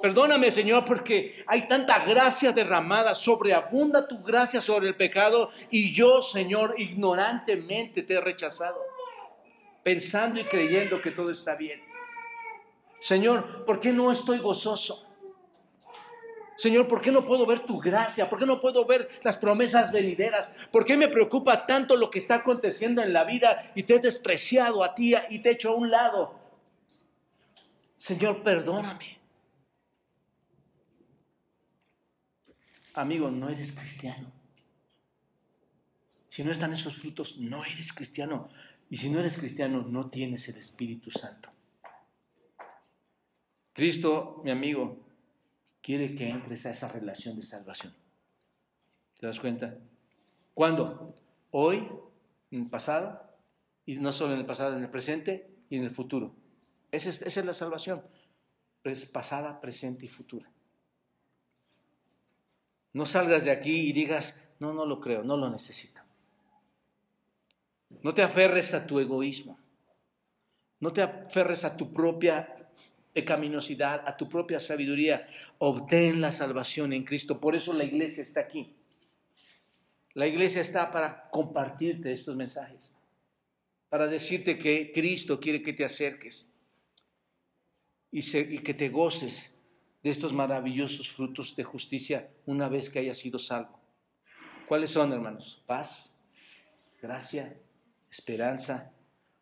[0.01, 6.21] Perdóname, Señor, porque hay tanta gracia derramada, sobreabunda tu gracia sobre el pecado y yo,
[6.21, 8.79] Señor, ignorantemente te he rechazado,
[9.81, 11.81] pensando y creyendo que todo está bien.
[12.99, 15.06] Señor, ¿por qué no estoy gozoso?
[16.57, 18.29] Señor, ¿por qué no puedo ver tu gracia?
[18.29, 20.55] ¿Por qué no puedo ver las promesas venideras?
[20.71, 23.99] ¿Por qué me preocupa tanto lo que está aconteciendo en la vida y te he
[23.99, 26.39] despreciado a ti y te he hecho a un lado?
[27.97, 29.17] Señor, perdóname.
[33.01, 34.31] amigo, no eres cristiano.
[36.27, 38.49] Si no están esos frutos, no eres cristiano.
[38.89, 41.49] Y si no eres cristiano, no tienes el Espíritu Santo.
[43.73, 45.06] Cristo, mi amigo,
[45.87, 47.95] quiere que entres a esa relación de salvación.
[49.17, 49.77] ¿Te das cuenta?
[50.53, 51.15] ¿Cuándo?
[51.51, 51.87] Hoy,
[52.51, 53.21] en el pasado,
[53.85, 56.35] y no solo en el pasado, en el presente y en el futuro.
[56.91, 58.03] Esa es, esa es la salvación.
[58.83, 60.51] Es pasada, presente y futura.
[62.91, 66.01] No salgas de aquí y digas, no, no lo creo, no lo necesito.
[68.03, 69.57] No te aferres a tu egoísmo.
[70.81, 72.53] No te aferres a tu propia
[73.17, 75.27] pecaminosidad, a tu propia sabiduría.
[75.57, 77.39] Obtén la salvación en Cristo.
[77.39, 78.75] Por eso la iglesia está aquí.
[80.13, 82.95] La iglesia está para compartirte estos mensajes,
[83.89, 86.51] para decirte que Cristo quiere que te acerques
[88.11, 89.57] y, y que te goces
[90.03, 93.79] de estos maravillosos frutos de justicia una vez que hayas sido salvo.
[94.67, 95.63] ¿Cuáles son, hermanos?
[95.65, 96.19] Paz,
[97.01, 97.57] gracia,
[98.11, 98.91] esperanza,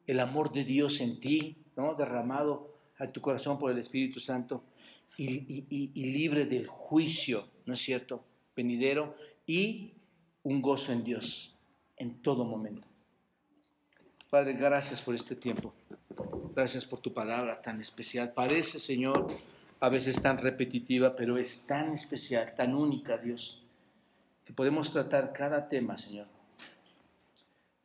[0.08, 1.96] el amor de Dios en ti, ¿no?
[1.96, 4.64] derramado a tu corazón por el Espíritu Santo
[5.18, 8.24] y, libre del juicio, ¿no es cierto?
[8.56, 9.16] Venidero
[9.46, 9.94] y
[10.44, 11.56] un gozo en Dios
[11.98, 12.88] en todo momento.
[14.30, 15.74] Padre, gracias por este tiempo.
[16.56, 18.34] Gracias por tu palabra tan especial.
[18.34, 19.28] Parece, Señor,
[19.80, 23.64] a veces tan repetitiva, pero es tan especial, tan única, Dios,
[24.46, 26.28] que podemos tratar cada tema, Señor,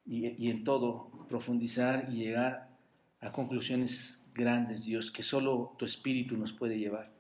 [0.07, 2.69] y, y en todo profundizar y llegar
[3.21, 7.11] a conclusiones grandes, Dios, que solo tu Espíritu nos puede llevar.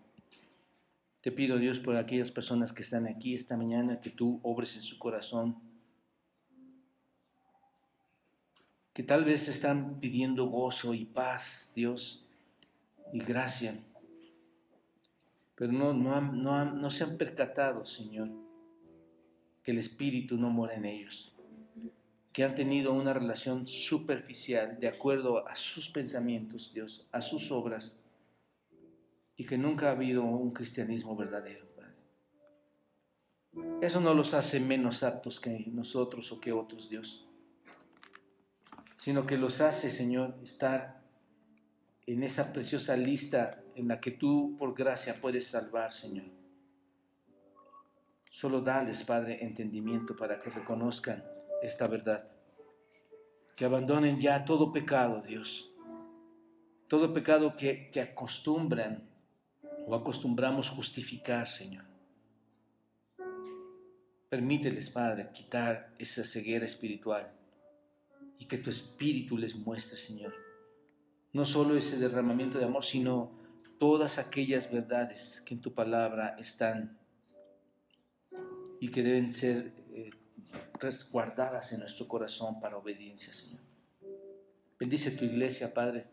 [1.20, 4.82] Te pido, Dios, por aquellas personas que están aquí esta mañana, que tú obres en
[4.82, 5.56] su corazón,
[8.94, 12.24] que tal vez están pidiendo gozo y paz, Dios,
[13.12, 13.78] y gracia,
[15.60, 18.30] pero no, no, no, no se han percatado, Señor,
[19.62, 21.34] que el Espíritu no mora en ellos,
[22.32, 28.02] que han tenido una relación superficial de acuerdo a sus pensamientos, Dios, a sus obras,
[29.36, 31.70] y que nunca ha habido un cristianismo verdadero.
[33.80, 37.26] Eso no los hace menos aptos que nosotros o que otros, Dios,
[38.98, 41.00] sino que los hace, Señor, estar
[42.06, 46.26] en esa preciosa lista en la que tú, por gracia, puedes salvar, Señor.
[48.30, 51.24] Solo dales, Padre, entendimiento para que reconozcan
[51.62, 52.28] esta verdad.
[53.56, 55.70] Que abandonen ya todo pecado, Dios.
[56.88, 59.08] Todo pecado que, que acostumbran
[59.86, 61.84] o acostumbramos justificar, Señor.
[64.28, 67.32] Permíteles, Padre, quitar esa ceguera espiritual
[68.38, 70.32] y que tu espíritu les muestre, Señor.
[71.32, 73.32] No solo ese derramamiento de amor, sino
[73.78, 76.98] todas aquellas verdades que en tu palabra están
[78.78, 79.72] y que deben ser
[80.78, 83.60] resguardadas en nuestro corazón para obediencia, Señor.
[84.78, 86.06] Bendice tu iglesia, Padre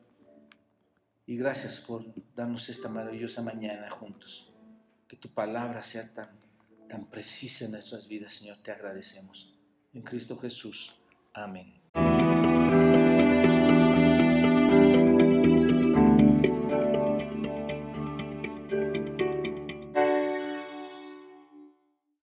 [1.28, 4.50] y gracias por darnos esta maravillosa mañana juntos.
[5.10, 6.30] Que tu palabra sea tan,
[6.90, 8.58] tan precisa en nuestras vidas, Señor.
[8.64, 9.54] Te agradecemos.
[9.94, 10.96] En Cristo Jesús.
[11.34, 11.74] Amén.